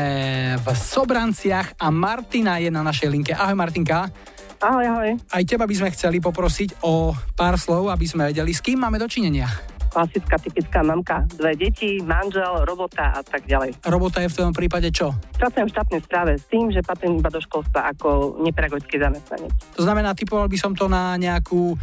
v 0.62 0.68
Sobranciach 0.78 1.74
a 1.82 1.90
Martina 1.90 2.62
je 2.62 2.70
na 2.70 2.86
našej 2.86 3.10
linke. 3.10 3.34
Ahoj 3.34 3.58
Martinka. 3.58 4.14
Ahoj, 4.62 4.86
ahoj. 4.86 5.10
Aj 5.34 5.42
teba 5.42 5.66
by 5.66 5.74
sme 5.74 5.90
chceli 5.90 6.22
poprosiť 6.22 6.86
o 6.86 7.18
pár 7.34 7.58
slov, 7.58 7.90
aby 7.90 8.06
sme 8.06 8.30
vedeli, 8.30 8.54
s 8.54 8.62
kým 8.62 8.78
máme 8.78 9.02
dočinenia. 9.02 9.77
Klasická, 9.88 10.36
typická 10.38 10.80
mamka. 10.84 11.26
Dve 11.36 11.56
deti, 11.56 11.98
manžel, 12.04 12.64
robota 12.68 13.18
a 13.18 13.22
tak 13.24 13.48
ďalej. 13.50 13.82
Robota 13.88 14.22
je 14.22 14.30
v 14.30 14.36
tom 14.36 14.54
prípade 14.54 14.92
čo? 14.94 15.16
Pracujem 15.40 15.68
v 15.68 15.74
štátnej 15.74 16.02
správe 16.04 16.32
s 16.38 16.46
tým, 16.52 16.70
že 16.70 16.86
patrím 16.86 17.20
iba 17.20 17.32
do 17.32 17.42
školstva 17.42 17.92
ako 17.96 18.40
nepedagogický 18.44 19.02
zamestnanec. 19.02 19.52
To 19.80 19.84
znamená, 19.84 20.14
typoval 20.14 20.48
by 20.52 20.58
som 20.60 20.72
to 20.78 20.86
na 20.86 21.16
nejakú 21.18 21.74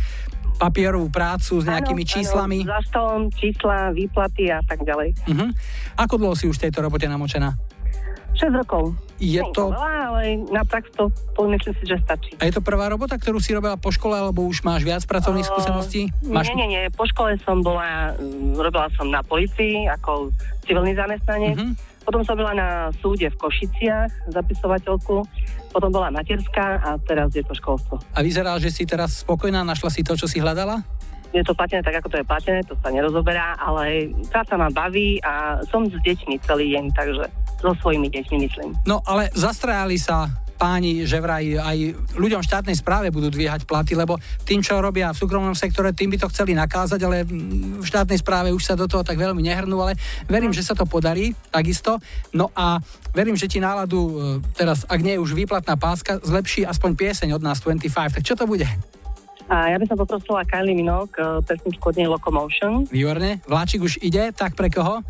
papierovú 0.55 1.11
prácu 1.11 1.59
s 1.59 1.65
nejakými 1.67 2.05
Áno, 2.07 2.13
číslami. 2.15 2.59
Áno, 2.63 2.71
za 2.71 2.81
stolom, 2.87 3.23
čísla, 3.35 3.91
výplaty 3.91 4.55
a 4.55 4.63
tak 4.63 4.87
ďalej. 4.87 5.19
Uh-huh. 5.27 5.51
Ako 5.99 6.15
dlho 6.15 6.35
si 6.39 6.47
už 6.47 6.63
v 6.63 6.71
tejto 6.71 6.87
robote 6.87 7.11
namočená? 7.11 7.59
6 8.35 8.61
rokov. 8.61 8.95
Je 9.23 9.39
Nie 9.39 9.47
to... 9.55 9.71
veľa, 9.71 9.95
ale 10.11 10.23
na 10.51 10.67
prax 10.67 10.91
to, 10.93 11.07
myslím 11.39 11.75
si, 11.79 11.85
že 11.87 11.97
stačí. 12.03 12.35
A 12.43 12.51
je 12.51 12.55
to 12.55 12.63
prvá 12.63 12.91
robota, 12.91 13.15
ktorú 13.15 13.39
si 13.39 13.55
robila 13.55 13.79
po 13.79 13.95
škole, 13.95 14.19
alebo 14.19 14.43
už 14.45 14.67
máš 14.67 14.83
viac 14.83 15.07
pracovných 15.07 15.47
skúseností? 15.47 16.11
Máš... 16.27 16.51
Nie, 16.51 16.67
nie, 16.67 16.69
nie. 16.75 16.83
Po 16.91 17.07
škole 17.07 17.39
som 17.47 17.63
bola, 17.63 18.19
mm, 18.19 18.59
robila 18.59 18.91
som 18.99 19.07
na 19.09 19.23
policii 19.23 19.87
ako 19.87 20.35
civilný 20.67 20.99
zamestnanec. 20.99 21.57
Mhm. 21.57 21.75
Potom 22.05 22.21
som 22.21 22.37
bola 22.37 22.53
na 22.53 22.69
súde 23.01 23.33
v 23.33 23.37
Košiciach, 23.41 24.29
zapisovateľku. 24.29 25.25
Potom 25.73 25.89
bola 25.89 26.13
materská 26.13 26.77
a 26.85 27.01
teraz 27.01 27.33
je 27.33 27.41
to 27.41 27.57
školstvo. 27.57 27.97
A 28.13 28.21
vyzerá, 28.21 28.53
že 28.61 28.69
si 28.69 28.85
teraz 28.85 29.25
spokojná, 29.25 29.65
našla 29.65 29.89
si 29.89 30.05
to, 30.05 30.13
čo 30.13 30.29
si 30.29 30.37
hľadala? 30.37 30.85
Je 31.35 31.43
to 31.43 31.51
platené 31.51 31.83
tak, 31.83 31.99
ako 31.99 32.15
to 32.15 32.23
je 32.23 32.31
platené, 32.31 32.63
to 32.63 32.79
sa 32.79 32.95
nerozoberá, 32.95 33.59
ale 33.59 34.15
práca 34.31 34.55
ma 34.55 34.71
baví 34.71 35.19
a 35.19 35.59
som 35.67 35.83
s 35.83 35.99
deťmi 35.99 36.39
celý 36.47 36.79
deň, 36.79 36.85
takže 36.95 37.27
so 37.59 37.75
svojimi 37.83 38.07
deťmi 38.07 38.37
myslím. 38.47 38.71
No 38.87 39.03
ale 39.03 39.35
zastrajali 39.35 39.99
sa 39.99 40.31
páni, 40.55 41.03
že 41.05 41.19
vraj 41.19 41.59
aj 41.59 41.79
ľuďom 42.15 42.41
štátnej 42.41 42.79
správe 42.79 43.11
budú 43.11 43.29
dvíhať 43.29 43.67
platy, 43.67 43.99
lebo 43.99 44.17
tým, 44.47 44.63
čo 44.63 44.79
robia 44.79 45.11
v 45.11 45.21
súkromnom 45.21 45.53
sektore, 45.53 45.91
tým 45.91 46.15
by 46.15 46.19
to 46.23 46.31
chceli 46.31 46.55
nakázať, 46.55 47.01
ale 47.03 47.27
v 47.27 47.85
štátnej 47.85 48.17
správe 48.23 48.55
už 48.55 48.63
sa 48.63 48.79
do 48.79 48.87
toho 48.87 49.03
tak 49.03 49.19
veľmi 49.19 49.43
nehrnú, 49.43 49.83
ale 49.83 49.99
verím, 50.31 50.55
že 50.55 50.63
sa 50.63 50.79
to 50.79 50.87
podarí 50.87 51.35
takisto. 51.51 51.99
No 52.33 52.55
a 52.55 52.79
verím, 53.13 53.35
že 53.35 53.51
ti 53.51 53.59
náladu 53.59 54.01
e, 54.01 54.15
teraz, 54.55 54.87
ak 54.87 55.03
nie 55.03 55.19
je 55.19 55.23
už 55.23 55.35
výplatná 55.35 55.75
páska, 55.75 56.23
zlepší 56.23 56.65
aspoň 56.65 56.91
pieseň 56.95 57.29
od 57.35 57.43
nás 57.43 57.59
25. 57.61 58.23
Tak 58.23 58.23
čo 58.23 58.39
to 58.39 58.47
bude? 58.47 58.65
A 59.49 59.69
ja 59.69 59.77
by 59.77 59.85
som 59.85 60.01
poprosila 60.01 60.41
Kylie 60.49 60.73
Minogue, 60.73 61.13
eh, 61.21 61.41
pesničku 61.45 61.85
od 61.93 61.97
nej 61.97 62.09
Locomotion. 62.09 62.89
Výborne. 62.89 63.45
Vláčik 63.45 63.85
už 63.85 64.01
ide, 64.01 64.33
tak 64.33 64.57
pre 64.57 64.73
koho? 64.73 65.05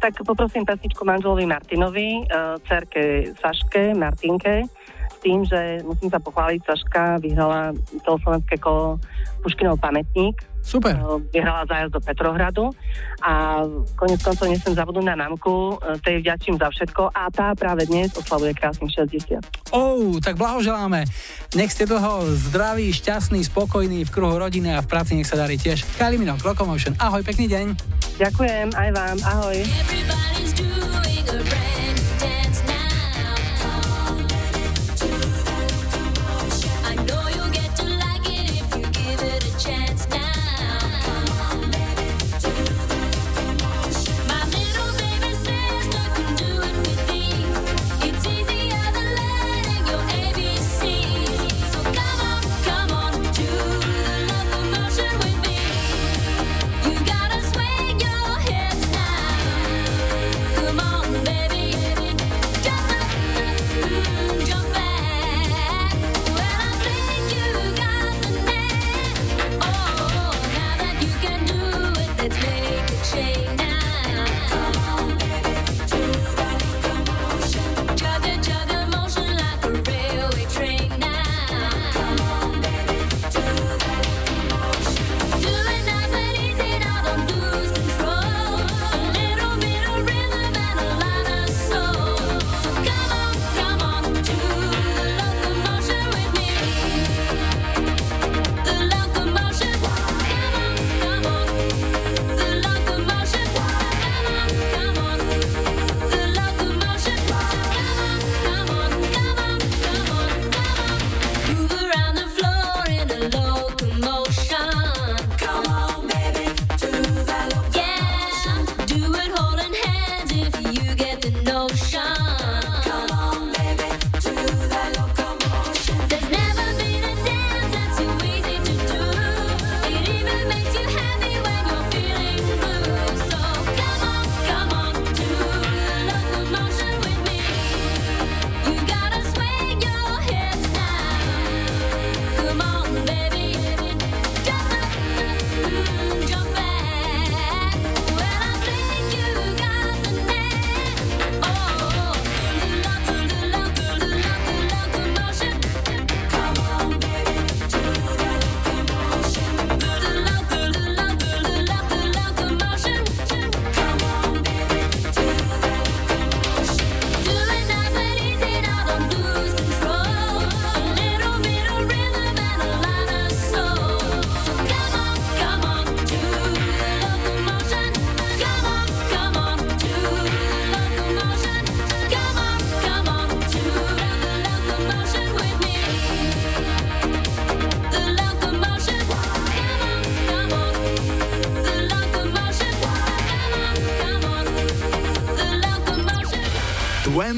Tak 0.00 0.20
poprosím 0.24 0.68
pesničku 0.68 1.00
manželovi 1.00 1.48
Martinovi, 1.48 2.28
uh, 2.28 2.60
cerke 2.68 3.32
Saške, 3.40 3.96
Martinke, 3.96 4.68
tým, 5.24 5.40
že 5.48 5.80
musím 5.80 6.12
sa 6.12 6.20
pochváliť, 6.20 6.60
Saška 6.60 7.16
vyhrala 7.24 7.72
telefonické 8.04 8.60
kolo 8.60 9.00
Puškinov 9.40 9.80
pamätník. 9.80 10.36
Super. 10.64 10.96
Uh, 10.96 11.20
vyhrala 11.28 11.68
zájazd 11.68 11.92
do 11.92 12.00
Petrohradu 12.00 12.64
a 13.20 13.64
konec 14.00 14.16
koncov 14.24 14.48
nesem 14.48 14.72
zabudnúť 14.72 15.12
na 15.12 15.16
mamku, 15.16 15.76
uh, 15.76 16.00
tej 16.00 16.24
vďačím 16.24 16.56
za 16.56 16.72
všetko 16.72 17.12
a 17.12 17.28
tá 17.28 17.52
práve 17.52 17.84
dnes 17.84 18.16
oslavuje 18.16 18.56
krásnych 18.56 18.92
60. 18.96 19.44
Oh, 19.76 20.16
tak 20.24 20.40
blahoželáme. 20.40 21.04
Nech 21.52 21.68
ste 21.68 21.84
dlho 21.84 22.32
zdraví, 22.32 22.88
šťastný, 22.96 23.44
spokojný 23.44 24.08
v 24.08 24.10
kruhu 24.12 24.40
rodiny 24.40 24.72
a 24.72 24.80
v 24.80 24.88
práci 24.88 25.20
nech 25.20 25.28
sa 25.28 25.36
darí 25.36 25.60
tiež. 25.60 25.84
Kylie 26.00 26.16
Minogue, 26.16 26.40
Locomotion. 26.40 26.96
Ahoj, 26.96 27.20
pekný 27.20 27.44
deň. 27.52 27.66
Ďakujem, 28.16 28.72
aj 28.72 28.88
vám, 28.96 29.16
ahoj. 29.20 29.58
Everybody's 29.60 30.53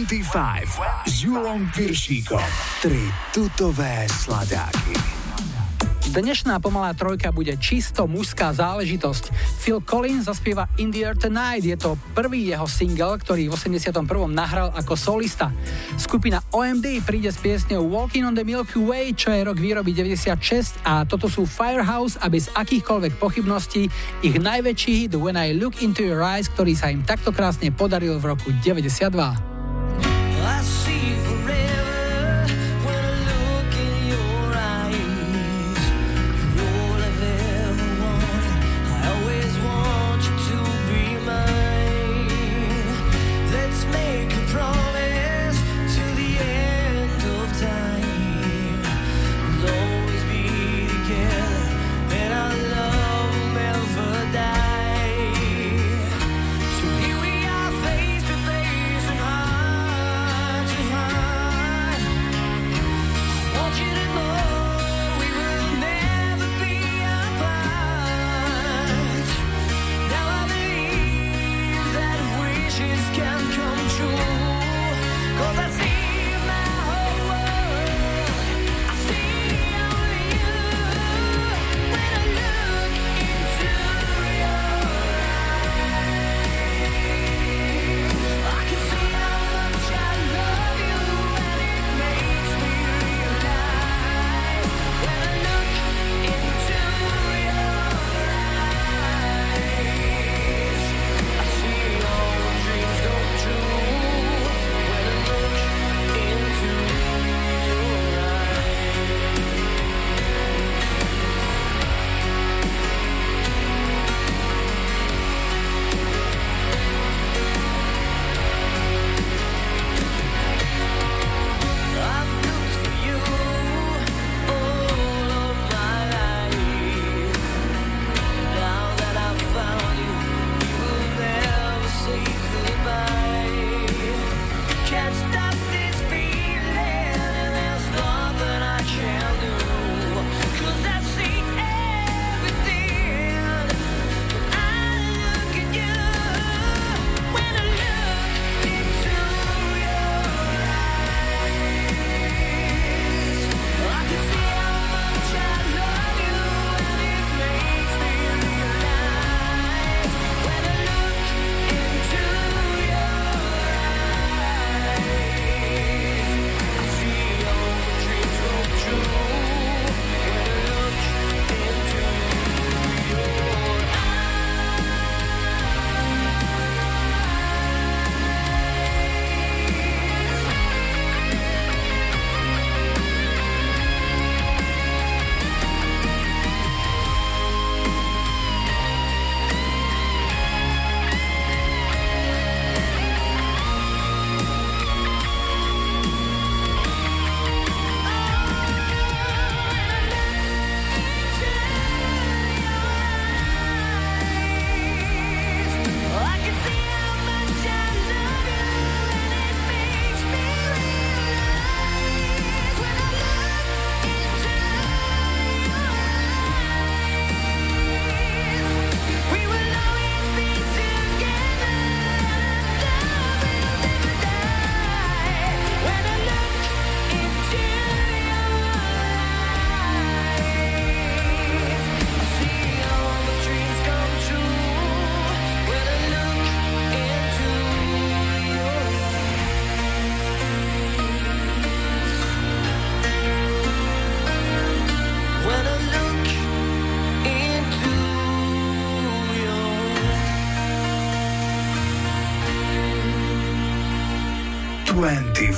25 0.07 1.11
s 1.11 1.27
Julom 1.27 1.67
Piršíkom. 1.75 2.47
Tri 2.79 3.11
tutové 3.35 4.07
sladáky. 4.07 4.95
Dnešná 6.15 6.63
pomalá 6.63 6.95
trojka 6.95 7.35
bude 7.35 7.51
čisto 7.59 8.07
mužská 8.07 8.55
záležitosť. 8.55 9.35
Phil 9.59 9.83
Collins 9.83 10.31
zaspieva 10.31 10.71
In 10.79 10.95
the 10.95 11.03
Air 11.03 11.19
Tonight. 11.19 11.67
Je 11.67 11.75
to 11.75 11.99
prvý 12.15 12.55
jeho 12.55 12.71
single, 12.71 13.19
ktorý 13.19 13.51
v 13.51 13.59
81. 13.59 14.07
nahral 14.31 14.71
ako 14.79 14.95
solista. 14.95 15.51
Skupina 15.99 16.39
OMD 16.55 17.03
príde 17.03 17.35
s 17.35 17.43
piesňou 17.43 17.91
Walking 17.91 18.31
on 18.31 18.39
the 18.39 18.47
Milky 18.47 18.79
Way, 18.79 19.11
čo 19.19 19.35
je 19.35 19.43
rok 19.43 19.59
výroby 19.59 19.91
96 19.91 20.87
a 20.87 21.03
toto 21.03 21.27
sú 21.27 21.51
Firehouse 21.51 22.15
a 22.23 22.31
bez 22.31 22.47
akýchkoľvek 22.55 23.19
pochybností 23.19 23.91
ich 24.23 24.37
najväčší 24.39 25.11
hit 25.11 25.19
When 25.19 25.35
I 25.35 25.51
Look 25.59 25.83
Into 25.83 26.07
Your 26.07 26.23
Eyes, 26.23 26.47
ktorý 26.47 26.79
sa 26.79 26.95
im 26.95 27.03
takto 27.03 27.35
krásne 27.35 27.75
podaril 27.75 28.23
v 28.23 28.39
roku 28.39 28.55
92. 28.63 29.46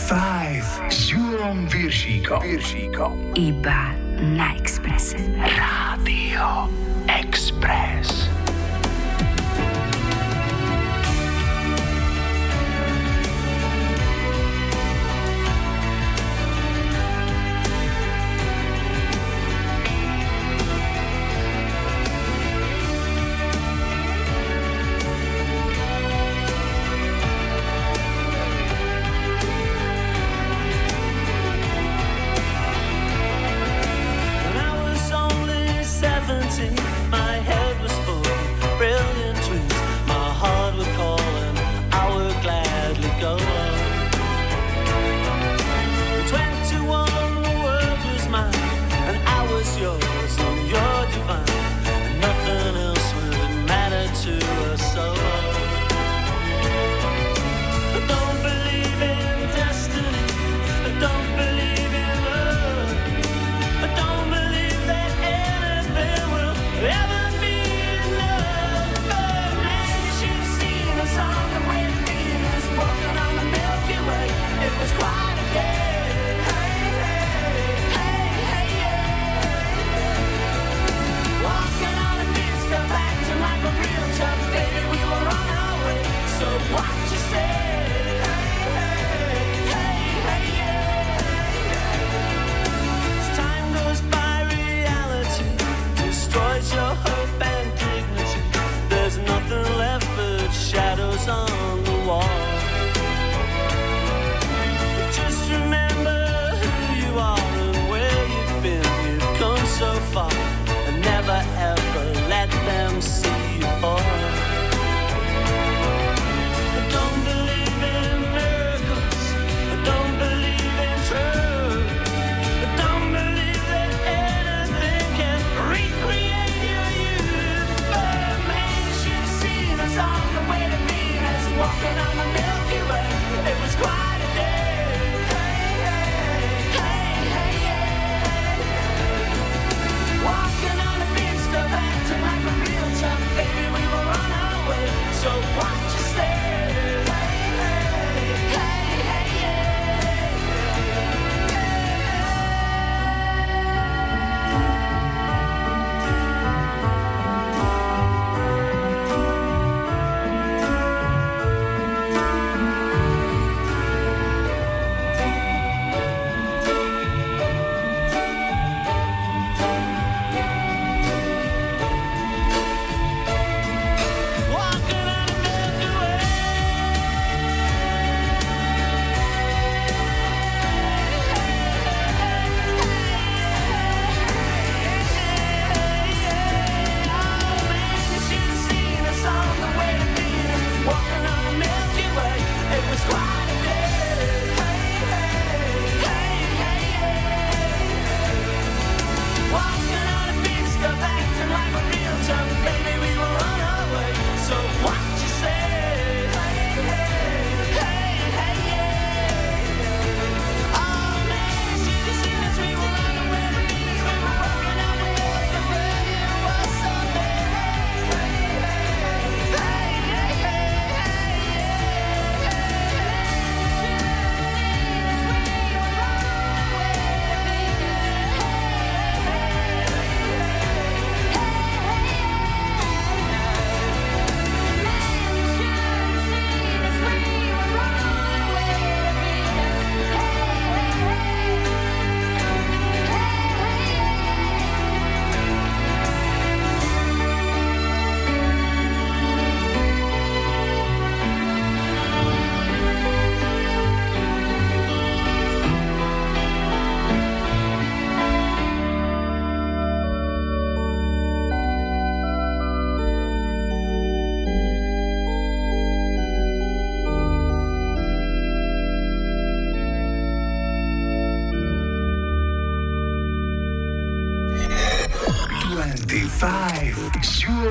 5 0.07 0.95
z 0.95 1.11
Jurą 1.11 1.67
Wiersziką. 1.67 2.41
Wiersziką. 2.41 3.17
Na 4.21 4.55
Ekspresy 4.55 5.17
Radio. 5.59 6.78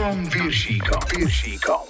Júlom 0.07 0.23
Viršíkom. 0.31 1.03
Viršíkom. 1.11 1.86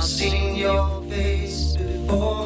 I've 0.00 0.06
seen 0.06 0.54
your 0.56 1.02
face 1.10 1.76
before, 1.76 2.39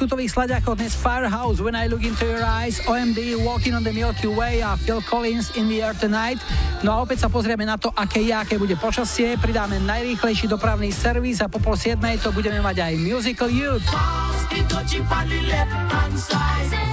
tutových 0.00 0.32
sladiakoch 0.32 0.80
dnes 0.80 0.96
Firehouse, 0.96 1.60
When 1.60 1.76
I 1.76 1.84
Look 1.84 2.00
Into 2.08 2.24
Your 2.24 2.40
Eyes, 2.40 2.80
OMD, 2.88 3.36
Walking 3.44 3.76
on 3.76 3.84
the 3.84 3.92
Milky 3.92 4.32
Way 4.32 4.64
a 4.64 4.72
Phil 4.80 5.04
Collins, 5.04 5.52
In 5.60 5.68
the 5.68 5.84
Air 5.84 5.92
Tonight. 5.92 6.40
No 6.80 6.96
a 6.96 7.04
opäť 7.04 7.20
sa 7.20 7.28
pozrieme 7.28 7.68
na 7.68 7.76
to, 7.76 7.92
aké 7.92 8.24
je, 8.24 8.32
aké 8.32 8.56
bude 8.56 8.72
počasie, 8.80 9.36
pridáme 9.36 9.76
najrýchlejší 9.84 10.48
dopravný 10.48 10.88
servis 10.88 11.44
a 11.44 11.52
po 11.52 11.60
pol 11.60 11.76
siedmej 11.76 12.16
to 12.24 12.32
budeme 12.32 12.64
mať 12.64 12.80
aj 12.80 12.92
Musical 12.96 13.52
Youth. 13.52 13.84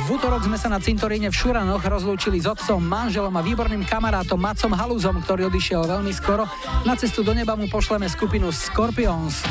V 0.03 0.09
útorok 0.11 0.43
sme 0.43 0.59
sa 0.59 0.67
na 0.67 0.83
cintoríne 0.83 1.31
v 1.31 1.35
Šuranoch 1.39 1.87
rozlúčili 1.87 2.43
s 2.43 2.51
otcom, 2.51 2.83
manželom 2.83 3.31
a 3.31 3.39
výborným 3.39 3.87
kamarátom 3.87 4.35
Macom 4.35 4.75
Haluzom, 4.75 5.23
ktorý 5.23 5.47
odišiel 5.47 5.87
veľmi 5.87 6.11
skoro. 6.11 6.43
Na 6.83 6.99
cestu 6.99 7.23
do 7.23 7.31
neba 7.31 7.55
mu 7.55 7.71
pošleme 7.71 8.11
skupinu 8.11 8.51
Scorpions. 8.51 9.47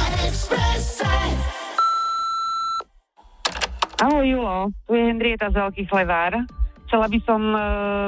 Ahoj 4.00 4.24
Julo, 4.24 4.72
tu 4.88 4.96
je 4.96 5.12
Henrieta 5.12 5.52
z 5.52 5.60
Veľkých 5.60 5.92
Levár. 5.92 6.48
Chcela 6.88 7.12
by 7.12 7.20
som 7.28 7.52
e, 7.52 7.60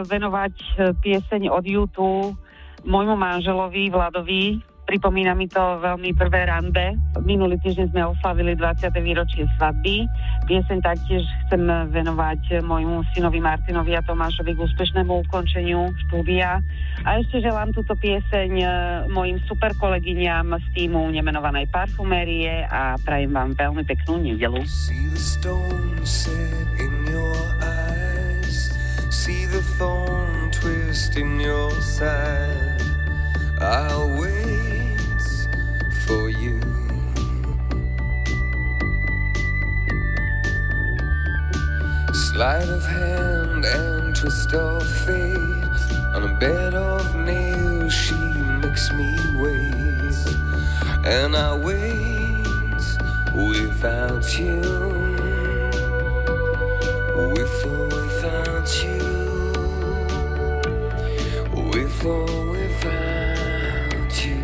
venovať 0.07 0.56
e, 0.56 0.95
pieseň 1.03 1.52
od 1.52 1.68
YouTube 1.68 2.32
môjmu 2.88 3.20
manželovi 3.20 3.91
Vladovi. 3.91 4.64
Pripomína 4.84 5.32
mi 5.32 5.48
to 5.48 5.80
veľmi 5.80 6.12
prvé 6.12 6.44
rande. 6.44 7.00
Minulý 7.24 7.56
týždeň 7.64 7.96
sme 7.96 8.04
oslavili 8.04 8.52
20. 8.60 8.92
výročie 9.00 9.48
svadby. 9.56 10.04
Pieseň 10.44 10.84
taktiež 10.84 11.24
chcem 11.48 11.64
venovať 11.88 12.60
môjmu 12.60 13.08
synovi 13.16 13.40
Martinovi 13.40 13.96
a 13.96 14.04
Tomášovi 14.04 14.52
k 14.52 14.60
úspešnému 14.60 15.24
ukončeniu 15.24 15.88
štúdia. 16.08 16.60
A 17.08 17.10
ešte 17.16 17.40
želám 17.40 17.72
túto 17.72 17.96
pieseň 17.96 18.52
e, 18.60 18.68
mojim 19.08 19.40
super 19.48 19.72
kolegyňam 19.80 20.52
z 20.60 20.68
týmu 20.76 21.16
nemenovanej 21.16 21.72
parfumérie 21.72 22.68
a 22.68 23.00
prajem 23.00 23.32
vám 23.32 23.56
veľmi 23.56 23.88
peknú 23.88 24.20
nedelu. 24.20 24.60
I'll 33.64 34.20
wait 34.20 34.43
Sleight 42.14 42.69
of 42.69 42.85
hand 42.85 43.65
and 43.65 44.15
twist 44.15 44.53
of 44.53 44.88
fate. 44.88 45.35
On 46.14 46.23
a 46.23 46.34
bed 46.40 46.76
of 46.76 47.15
nails, 47.15 47.91
she 47.91 48.14
makes 48.61 48.91
me 48.91 49.18
wait. 49.35 50.15
And 51.06 51.35
I 51.35 51.57
wait 51.57 52.85
without 53.34 54.38
you. 54.38 54.61
With 57.34 57.65
or 57.65 57.88
without 57.88 58.69
you. 58.84 59.02
With 61.72 62.06
or 62.06 62.52
without 62.52 64.26
you. 64.26 64.44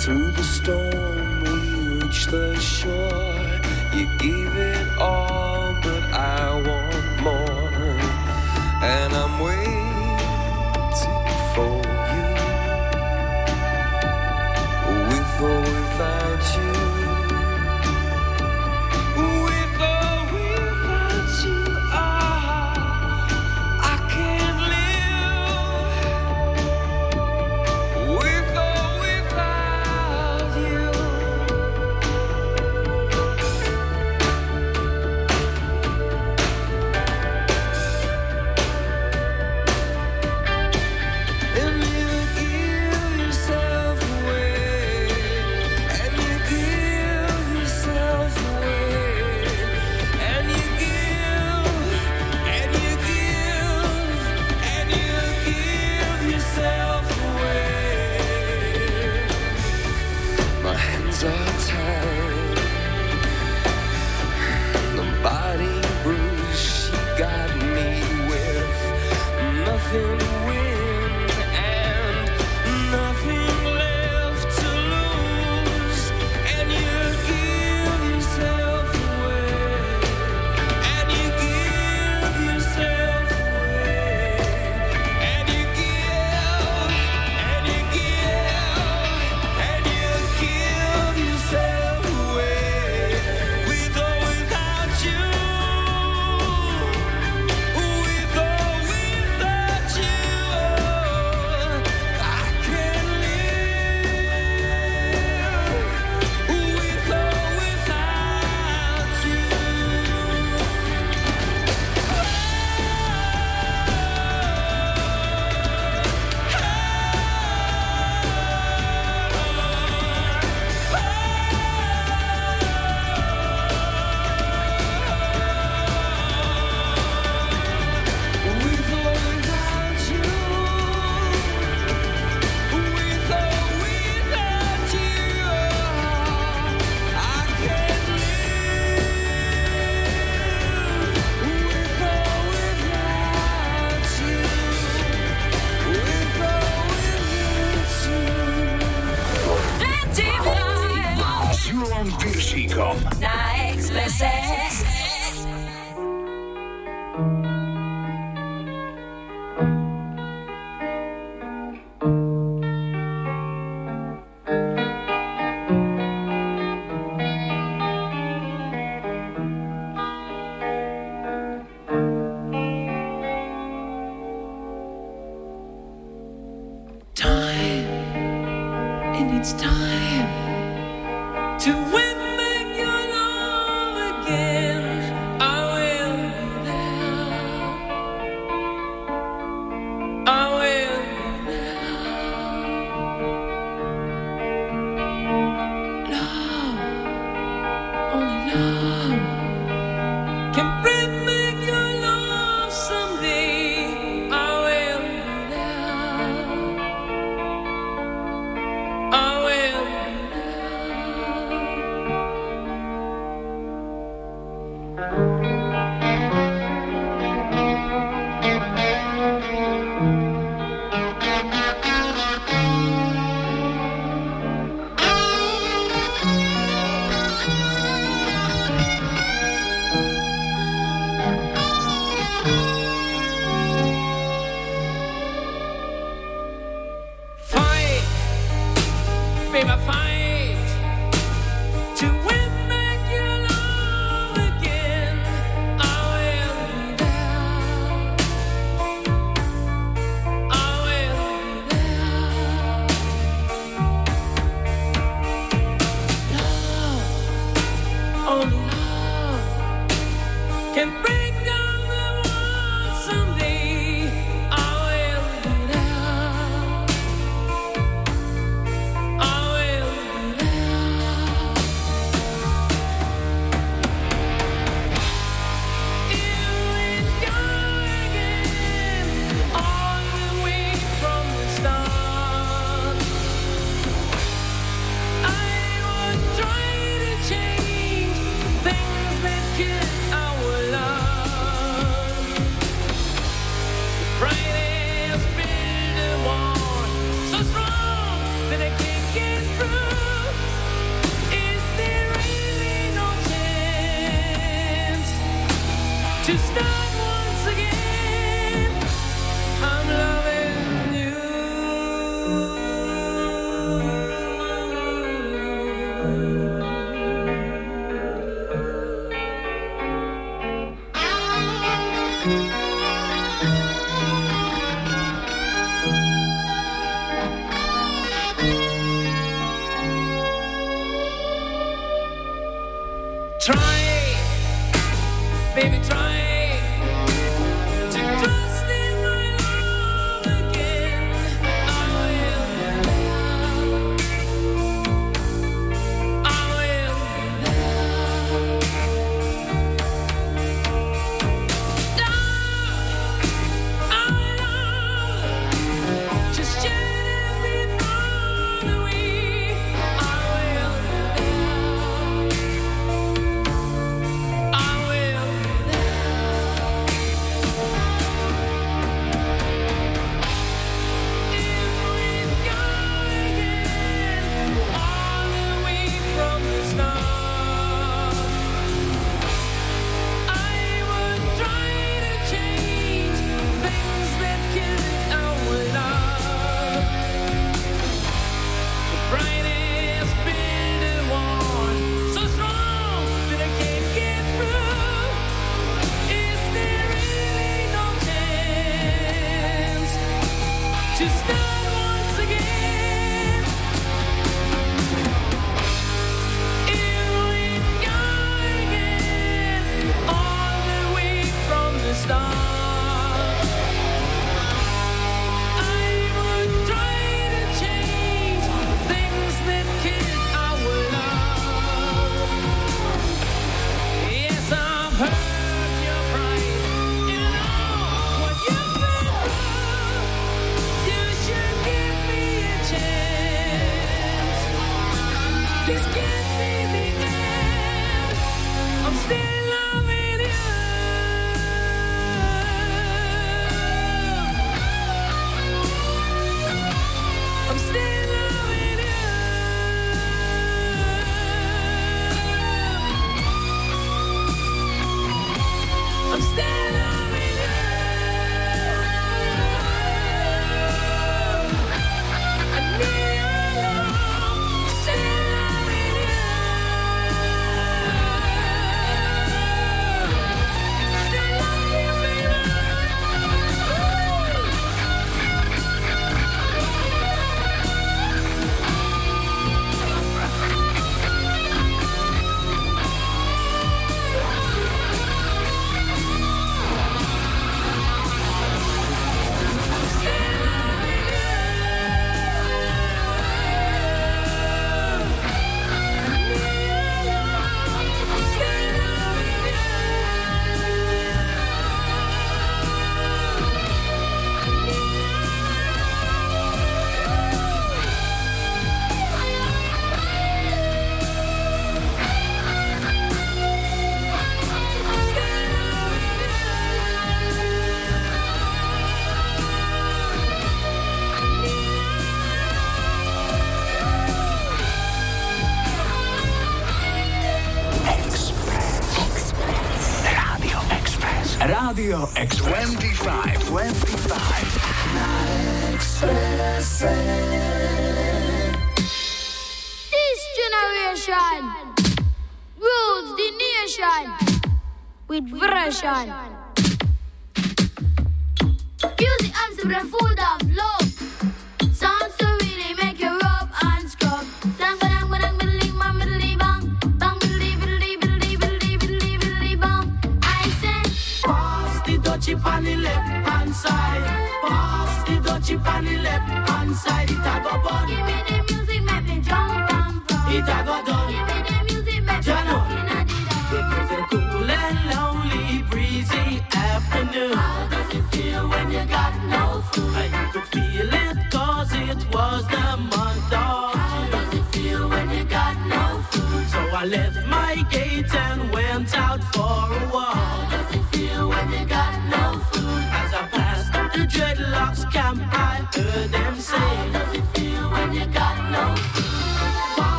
Through 0.00 0.30
the 0.32 0.42
storm, 0.42 1.44
we 1.44 2.00
reach 2.00 2.26
the 2.26 2.56
shore. 2.58 3.37
You 3.98 4.06
give 4.16 4.56
it 4.56 4.96
all, 4.96 5.74
but 5.82 6.04
I 6.14 6.54
want 6.54 6.87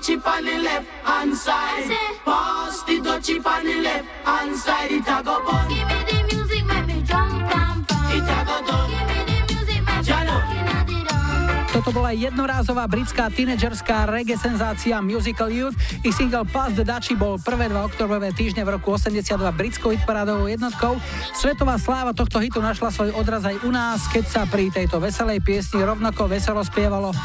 Dutchie 0.00 0.26
on 0.26 0.44
the 0.46 0.58
left 0.62 0.88
hand 1.04 1.36
side. 1.36 1.90
Pass 2.24 2.82
the 2.84 3.00
dutchie 3.00 3.44
on 3.44 3.64
the 3.66 3.82
left 3.82 4.08
hand 4.24 4.56
side. 4.56 4.92
It 4.92 5.06
a 5.06 5.22
go 5.22 5.44
bun. 5.44 5.68
Give 5.68 5.86
me 5.88 6.04
the 6.10 6.19
Toto 11.80 11.96
bola 11.96 12.12
jednorázová 12.12 12.84
britská 12.84 13.32
tínedžerská 13.32 14.04
reggae 14.04 14.36
senzácia 14.36 15.00
Musical 15.00 15.48
Youth. 15.48 15.72
Ich 16.04 16.12
single 16.12 16.44
Pass 16.44 16.76
the 16.76 16.84
Dutchie 16.84 17.16
bol 17.16 17.40
prvé 17.40 17.72
dva 17.72 17.88
oktobrové 17.88 18.36
týždne 18.36 18.68
v 18.68 18.76
roku 18.76 19.00
82 19.00 19.32
britskou 19.56 19.88
hitparádovou 19.96 20.44
jednotkou. 20.44 21.00
Svetová 21.32 21.80
sláva 21.80 22.12
tohto 22.12 22.36
hitu 22.36 22.60
našla 22.60 22.92
svoj 22.92 23.16
odraz 23.16 23.48
aj 23.48 23.64
u 23.64 23.72
nás, 23.72 24.04
keď 24.12 24.24
sa 24.28 24.42
pri 24.44 24.68
tejto 24.68 25.00
veselej 25.00 25.40
piesni 25.40 25.80
rovnako 25.80 26.28
veselo 26.28 26.60
spievalo 26.60 27.16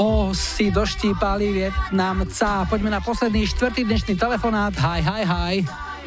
O 0.00 0.32
si 0.32 0.72
doštípali 0.72 1.52
Vietnamca. 1.52 2.64
Poďme 2.64 2.96
na 2.96 3.04
posledný 3.04 3.44
štvrtý 3.44 3.84
dnešný 3.84 4.16
telefonát. 4.16 4.72
Hi, 4.80 5.04
hi, 5.04 5.20
hi. 5.20 5.54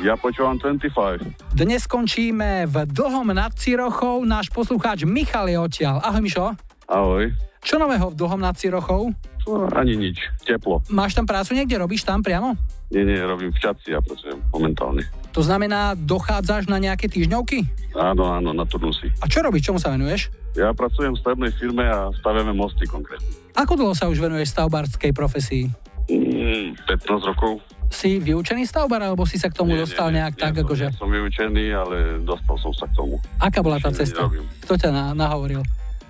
Ja 0.02 0.18
počúvam 0.18 0.58
25. 0.58 1.54
Dnes 1.54 1.86
skončíme 1.86 2.66
v 2.66 2.90
dlhom 2.90 3.30
nad 3.30 3.54
Cirochou. 3.54 4.26
Náš 4.26 4.50
poslucháč 4.50 5.06
Michal 5.06 5.54
je 5.54 5.62
odtiaľ. 5.62 6.02
Ahoj 6.02 6.26
Mišo. 6.26 6.58
Ahoj. 6.86 7.34
Čo 7.66 7.82
nového 7.82 8.14
v 8.14 8.18
dlhom 8.18 8.38
nad 8.38 8.54
Cirochou? 8.54 9.10
No, 9.46 9.70
ani 9.74 9.98
nič. 9.98 10.22
Teplo. 10.42 10.82
Máš 10.90 11.14
tam 11.14 11.26
prácu 11.26 11.54
niekde? 11.54 11.78
Robíš 11.78 12.06
tam 12.06 12.22
priamo? 12.22 12.54
Nie, 12.94 13.02
nie, 13.02 13.18
robím 13.18 13.50
v 13.50 13.58
Čaci, 13.58 13.94
ja 13.94 14.02
pracujem 14.02 14.38
momentálne. 14.54 15.06
To 15.34 15.42
znamená, 15.42 15.98
dochádzaš 15.98 16.70
na 16.70 16.78
nejaké 16.78 17.10
týždňovky? 17.10 17.66
Áno, 17.98 18.30
áno, 18.30 18.54
na 18.54 18.66
turnusy. 18.66 19.10
A 19.18 19.26
čo 19.26 19.42
robíš? 19.42 19.70
Čomu 19.70 19.82
sa 19.82 19.90
venuješ? 19.90 20.30
Ja 20.54 20.74
pracujem 20.74 21.14
v 21.14 21.22
stavebnej 21.22 21.54
firme 21.58 21.86
a 21.86 22.10
staviame 22.16 22.54
mosty 22.54 22.86
konkrétne. 22.86 23.26
Ako 23.58 23.74
dlho 23.76 23.94
sa 23.94 24.10
už 24.10 24.22
venuješ 24.22 24.54
stavbárskej 24.54 25.12
profesii? 25.12 25.66
Mm, 26.06 26.78
15 26.86 27.30
rokov. 27.34 27.66
Si 27.90 28.18
vyučený 28.18 28.66
stavbár, 28.66 29.02
alebo 29.02 29.26
si 29.26 29.38
sa 29.38 29.50
k 29.50 29.58
tomu 29.58 29.74
Nie, 29.74 29.82
nie, 29.82 29.84
dostal 29.86 30.10
nie, 30.10 30.22
nejak 30.22 30.34
nie, 30.38 30.42
tak, 30.42 30.54
som- 30.54 30.64
akože... 30.64 30.86
Som 30.98 31.10
vyučený, 31.10 31.66
ale 31.70 31.96
dostal 32.22 32.56
som 32.62 32.74
sa 32.74 32.86
k 32.86 32.94
tomu. 32.94 33.18
Aká 33.38 33.62
bola 33.62 33.78
tá 33.78 33.90
cesta? 33.90 34.22
nerobím. 34.22 34.46
Kto 34.62 34.74
ťa 34.78 34.90
na, 34.90 35.04
nahovoril? 35.14 35.62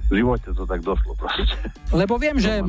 V 0.06 0.22
živote 0.22 0.53
to 0.53 0.69
tak 0.69 0.86
došlo 0.86 1.18
proste. 1.18 1.57
Lebo 1.90 2.22
viem, 2.22 2.38
že 2.38 2.61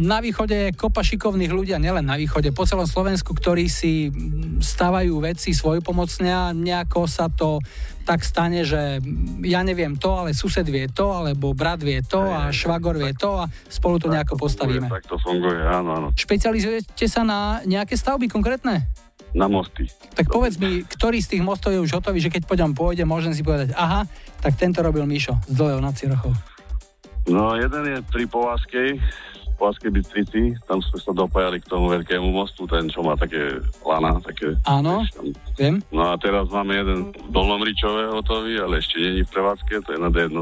na 0.00 0.24
východe 0.24 0.56
je 0.56 0.70
kopa 0.72 1.04
šikovných 1.04 1.52
ľudí, 1.52 1.76
a 1.76 1.82
nielen 1.82 2.08
na 2.08 2.16
východe, 2.16 2.48
po 2.56 2.64
celom 2.64 2.88
Slovensku, 2.88 3.36
ktorí 3.36 3.68
si 3.68 4.08
mm, 4.08 4.64
stavajú 4.64 5.20
veci 5.20 5.52
svojpomocne 5.52 6.32
a 6.32 6.56
nejako 6.56 7.04
sa 7.04 7.28
to 7.28 7.60
tak 8.08 8.24
stane, 8.24 8.64
že 8.64 9.04
mm, 9.04 9.44
ja 9.44 9.60
neviem 9.60 10.00
to, 10.00 10.16
ale 10.16 10.32
sused 10.32 10.64
vie 10.64 10.88
to, 10.88 11.12
alebo 11.12 11.52
brat 11.52 11.84
vie 11.84 12.00
to 12.00 12.24
a 12.24 12.48
švagor 12.48 12.96
vie 12.96 13.12
to 13.12 13.36
a 13.36 13.52
spolu 13.68 14.00
to 14.00 14.08
nejako 14.08 14.40
postavíme. 14.40 14.88
Tak 14.88 15.12
to 15.12 15.20
funguje, 15.20 15.60
áno, 15.60 15.92
áno. 15.92 16.08
Špecializujete 16.16 17.04
sa 17.04 17.20
na 17.20 17.60
nejaké 17.68 18.00
stavby 18.00 18.32
konkrétne? 18.32 18.88
Na 19.36 19.48
mosty. 19.48 19.88
Tak 20.12 20.28
povedz 20.28 20.60
mi, 20.60 20.84
ktorý 20.84 21.20
z 21.20 21.36
tých 21.36 21.42
mostov 21.44 21.72
je 21.72 21.80
už 21.80 22.00
hotový, 22.00 22.20
že 22.20 22.28
keď 22.28 22.48
po 22.48 22.56
ňom 22.56 22.76
pôjde, 22.76 23.04
môžem 23.08 23.32
si 23.32 23.40
povedať, 23.40 23.72
aha, 23.76 24.04
tak 24.44 24.56
tento 24.60 24.84
robil 24.84 25.08
Mišo 25.08 25.36
z 25.48 25.52
Dlhého 25.56 25.80
nad 25.80 25.96
Cirochou. 25.96 26.51
No, 27.30 27.54
jeden 27.54 27.82
je 27.86 27.98
pri 28.10 28.24
Pováskej, 28.26 28.98
Pováskej 29.62 29.94
Bystrici, 29.94 30.58
tam 30.66 30.82
sme 30.82 30.98
sa 30.98 31.14
dopájali 31.14 31.62
k 31.62 31.70
tomu 31.70 31.86
veľkému 31.86 32.34
mostu, 32.34 32.66
ten, 32.66 32.90
čo 32.90 33.06
má 33.06 33.14
také 33.14 33.62
lana, 33.86 34.18
také... 34.18 34.58
Áno, 34.66 35.06
viem. 35.54 35.78
No 35.94 36.10
a 36.10 36.18
teraz 36.18 36.50
máme 36.50 36.74
jeden 36.74 37.14
v 37.14 37.30
Dolnom 37.30 37.62
Ričove 37.62 38.10
hotový, 38.10 38.58
ale 38.58 38.82
ešte 38.82 38.98
není 38.98 39.22
v 39.22 39.30
prevádzke, 39.30 39.86
to 39.86 39.94
je 39.94 40.00
na 40.02 40.10
D1. 40.10 40.34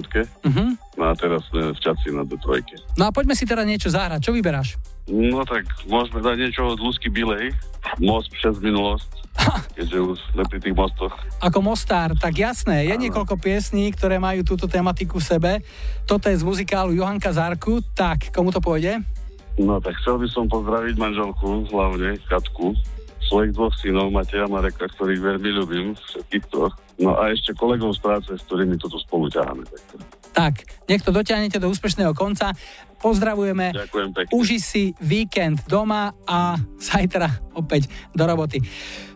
Mhm. 0.49 0.65
No 0.97 1.05
a 1.05 1.13
teraz 1.13 1.45
sme 1.53 1.77
v 1.77 1.81
Čaci 1.85 2.17
na 2.17 2.25
D3. 2.25 2.65
No 2.97 3.09
a 3.09 3.11
poďme 3.13 3.37
si 3.37 3.45
teda 3.45 3.61
niečo 3.69 3.93
zahrať. 3.93 4.25
Čo 4.25 4.33
vyberáš? 4.33 4.81
No 5.11 5.43
tak 5.43 5.67
môžeme 5.91 6.23
dať 6.23 6.37
niečo 6.39 6.63
od 6.71 6.79
Lúsky 6.79 7.11
Bilej, 7.11 7.51
Most 7.99 8.31
přes 8.31 8.63
minulosť, 8.63 9.11
keďže 9.77 9.99
už 9.99 10.17
sme 10.31 10.43
pri 10.47 10.59
tých 10.63 10.77
mostoch. 10.79 11.11
Ako 11.43 11.59
mostár, 11.59 12.15
tak 12.15 12.39
jasné, 12.39 12.87
je 12.87 12.95
Áno. 12.95 13.03
niekoľko 13.03 13.35
piesní, 13.41 13.91
ktoré 13.91 14.23
majú 14.23 14.47
túto 14.47 14.71
tematiku 14.71 15.19
v 15.19 15.27
sebe. 15.27 15.53
Toto 16.07 16.31
je 16.31 16.39
z 16.39 16.47
muzikálu 16.47 16.95
Johanka 16.95 17.35
Zárku, 17.35 17.83
tak 17.97 18.31
komu 18.31 18.55
to 18.55 18.63
pôjde? 18.63 19.03
No 19.59 19.83
tak 19.83 19.99
chcel 19.99 20.23
by 20.23 20.29
som 20.31 20.47
pozdraviť 20.47 20.95
manželku, 20.95 21.67
hlavne 21.75 22.15
Katku, 22.31 22.79
svojich 23.27 23.51
dvoch 23.53 23.75
synov, 23.83 24.15
Mateja 24.15 24.47
a 24.47 24.53
Mareka, 24.53 24.87
ktorých 24.87 25.21
veľmi 25.21 25.51
ľubím, 25.59 25.87
všetkých. 25.99 26.47
No 27.01 27.17
a 27.17 27.33
ešte 27.33 27.57
kolegov 27.57 27.97
z 27.97 28.01
práce, 28.05 28.31
s 28.31 28.43
ktorými 28.47 28.77
toto 28.77 29.01
spolu 29.01 29.27
ťaháme. 29.33 29.65
Tak, 30.37 30.63
nech 30.87 31.03
to 31.03 31.11
dotiahnete 31.11 31.59
do 31.59 31.73
úspešného 31.73 32.15
konca. 32.15 32.53
Pozdravujeme. 33.01 33.73
Ďakujem 33.73 34.09
pekne. 34.13 34.31
Uži 34.37 34.61
si 34.61 34.93
víkend 35.01 35.65
doma 35.65 36.13
a 36.29 36.61
zajtra 36.77 37.57
opäť 37.57 37.89
do 38.13 38.29
roboty. 38.29 38.61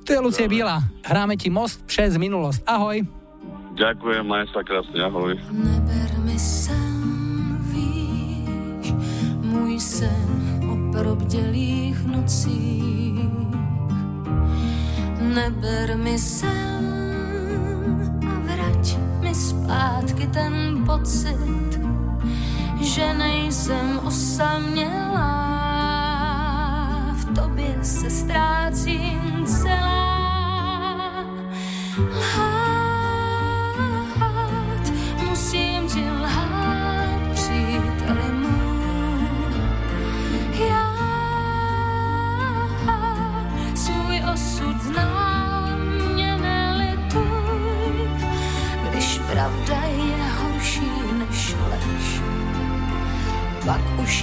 Tu 0.09 0.17
je 0.17 0.21
Lucie 0.25 0.49
Bíla. 0.49 0.81
Hráme 1.05 1.37
ti 1.37 1.53
most 1.53 1.85
přes 1.85 2.17
minulosť. 2.17 2.65
Ahoj. 2.65 3.05
Ďakujem, 3.75 4.25
maj 4.25 4.49
sa 4.55 4.65
krásne. 4.65 5.03
Ahoj. 5.05 5.37
Neber 5.51 6.11
mi 6.23 6.39
sem, 6.39 7.59
víš, 7.75 8.95
môj 9.43 9.77
sen 9.83 10.31
o 10.65 10.95
probdelých 10.95 11.99
nocích. 12.07 13.19
Neber 15.19 15.99
mi 15.99 16.15
sem 16.15 16.87
a 18.23 18.35
vrať 18.47 18.95
mi 19.21 19.35
zpátky 19.35 20.31
ten 20.31 20.87
pocit, 20.87 21.83
že 22.85 23.15
nejsem 23.15 24.01
osamělá. 24.05 25.35
V 27.15 27.35
tobě 27.35 27.79
se 27.83 28.11
ztrácím 28.11 29.45
celá. 29.47 31.05
Lhá. 31.99 32.54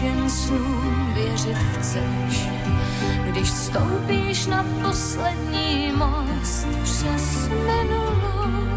našim 0.01 0.29
snům 0.29 1.13
věřit 1.13 1.57
chceš, 1.57 2.47
když 3.31 3.49
stoupíš 3.49 4.45
na 4.45 4.65
poslední 4.81 5.91
most 5.91 6.67
přes 6.83 7.49
minulost. 7.49 8.70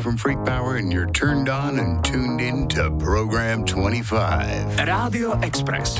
From 0.00 0.16
Freak 0.16 0.44
Power, 0.44 0.76
and 0.76 0.92
you're 0.92 1.10
turned 1.10 1.48
on 1.48 1.78
and 1.78 2.04
tuned 2.04 2.40
in 2.40 2.68
to 2.68 2.90
Program 2.98 3.64
25. 3.64 4.78
Radio 4.78 5.32
Express. 5.40 5.98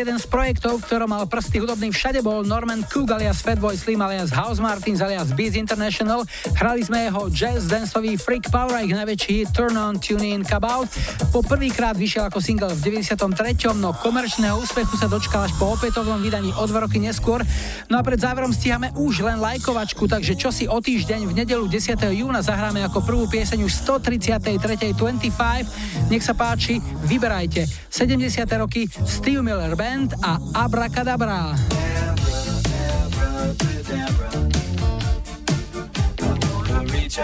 Jeden 0.00 0.16
z 0.16 0.32
projektov, 0.32 0.80
v 0.80 0.86
ktorom 0.88 1.12
mal 1.12 1.28
prsty 1.28 1.60
hudobný 1.60 1.92
všade 1.92 2.24
bol 2.24 2.40
Norman 2.40 2.80
Cook 2.88 3.12
alias 3.12 3.44
Fatboy 3.44 3.76
Slim 3.76 4.00
alias 4.00 4.32
House 4.32 4.56
Martins 4.56 5.04
alias 5.04 5.28
Beats 5.36 5.60
International. 5.60 6.24
Hrali 6.56 6.80
sme 6.80 7.04
jeho 7.04 7.28
jazz 7.28 7.68
danceový 7.68 8.16
Freak 8.16 8.48
Power 8.48 8.80
ich 8.80 8.96
najväčší 8.96 9.44
hit 9.44 9.52
Turn 9.52 9.76
On 9.76 10.00
Tune 10.00 10.24
In 10.24 10.40
Cabout. 10.40 10.88
Po 11.28 11.44
prvýkrát 11.44 11.92
vyšiel 11.92 12.32
ako 12.32 12.40
single 12.40 12.72
v 12.72 12.96
93. 13.04 13.76
no 13.76 13.92
komerčného 13.92 14.56
úspechu 14.56 14.96
sa 14.96 15.04
dočkal 15.04 15.48
až 15.48 15.52
po 15.60 15.76
opätovnom 15.76 16.24
vydaní 16.24 16.56
o 16.56 16.64
dva 16.64 16.88
roky 16.88 16.96
neskôr. 16.96 17.44
No 17.92 18.00
a 18.00 18.02
pred 18.04 18.16
záverom 18.16 18.56
stíhame 18.56 18.96
už 18.96 19.20
len 19.20 19.36
lajkovačku, 19.36 20.08
takže 20.08 20.32
čo 20.32 20.48
si 20.48 20.64
o 20.64 20.80
týždeň 20.80 21.28
v 21.28 21.44
nedelu 21.44 21.68
10. 21.68 21.92
júna 22.16 22.40
zahráme 22.40 22.80
ako 22.88 23.04
prvú 23.04 23.24
pieseň 23.28 23.68
už 23.68 23.72
133. 23.84 24.96
25. 24.96 26.08
Nech 26.08 26.24
sa 26.24 26.36
páči, 26.36 26.80
vyberajte 27.08 27.79
70. 28.00 28.48
roky 28.56 28.88
Steve 29.04 29.42
Miller 29.42 29.76
Band 29.76 30.16
a 30.24 30.40
Abracadabra. 30.56 31.52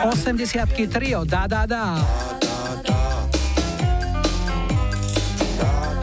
80 0.04 0.92
trio 0.92 1.24
Da 1.24 1.46
Da 1.48 1.64
Da. 1.64 1.96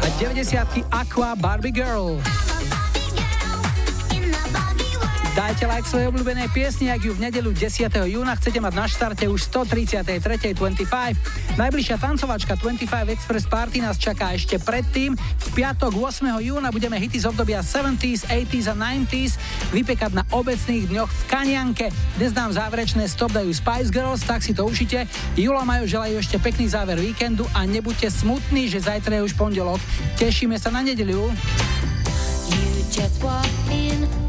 A 0.02 0.08
90 0.18 0.82
Aqua 0.90 1.36
Barbie 1.38 1.72
Girl. 1.72 2.18
Dajte 5.38 5.66
like 5.70 5.86
svojej 5.86 6.10
obľúbenej 6.14 6.50
piesni, 6.50 6.90
ak 6.90 7.06
ju 7.06 7.14
v 7.14 7.30
nedelu 7.30 7.54
10. 7.54 7.90
júna 8.10 8.38
chcete 8.42 8.58
mať 8.58 8.74
na 8.74 8.86
štarte 8.90 9.26
už 9.30 9.42
133.25. 9.50 11.33
Najbližšia 11.54 12.02
tancovačka 12.02 12.58
25 12.58 13.14
Express 13.14 13.46
Party 13.46 13.78
nás 13.78 14.02
čaká 14.02 14.34
ešte 14.34 14.58
predtým. 14.58 15.14
V 15.14 15.48
piatok 15.54 15.94
8. 15.94 16.26
júna 16.42 16.74
budeme 16.74 16.98
hity 16.98 17.22
z 17.22 17.30
obdobia 17.30 17.62
70s, 17.62 18.26
80s 18.26 18.66
a 18.66 18.74
90s 18.74 19.38
vypekať 19.70 20.18
na 20.18 20.26
obecných 20.34 20.90
dňoch 20.90 21.06
v 21.14 21.24
Kanianke. 21.30 21.94
Dnes 22.18 22.34
nám 22.34 22.58
záverečné 22.58 23.06
stop 23.06 23.38
dajú 23.38 23.54
Spice 23.54 23.94
Girls, 23.94 24.26
tak 24.26 24.42
si 24.42 24.58
to 24.58 24.66
užite. 24.66 25.06
Jula 25.38 25.62
majú 25.62 25.86
želajú 25.86 26.26
ešte 26.26 26.42
pekný 26.42 26.74
záver 26.74 26.98
víkendu 26.98 27.46
a 27.54 27.70
nebuďte 27.70 28.10
smutní, 28.10 28.66
že 28.66 28.82
zajtra 28.82 29.22
je 29.22 29.30
už 29.30 29.38
pondelok. 29.38 29.78
Tešíme 30.18 30.58
sa 30.58 30.74
na 30.74 30.82
nedeliu. 30.82 31.30
You 32.50 32.82
just 32.90 33.22
walk 33.22 33.46
in 33.70 34.23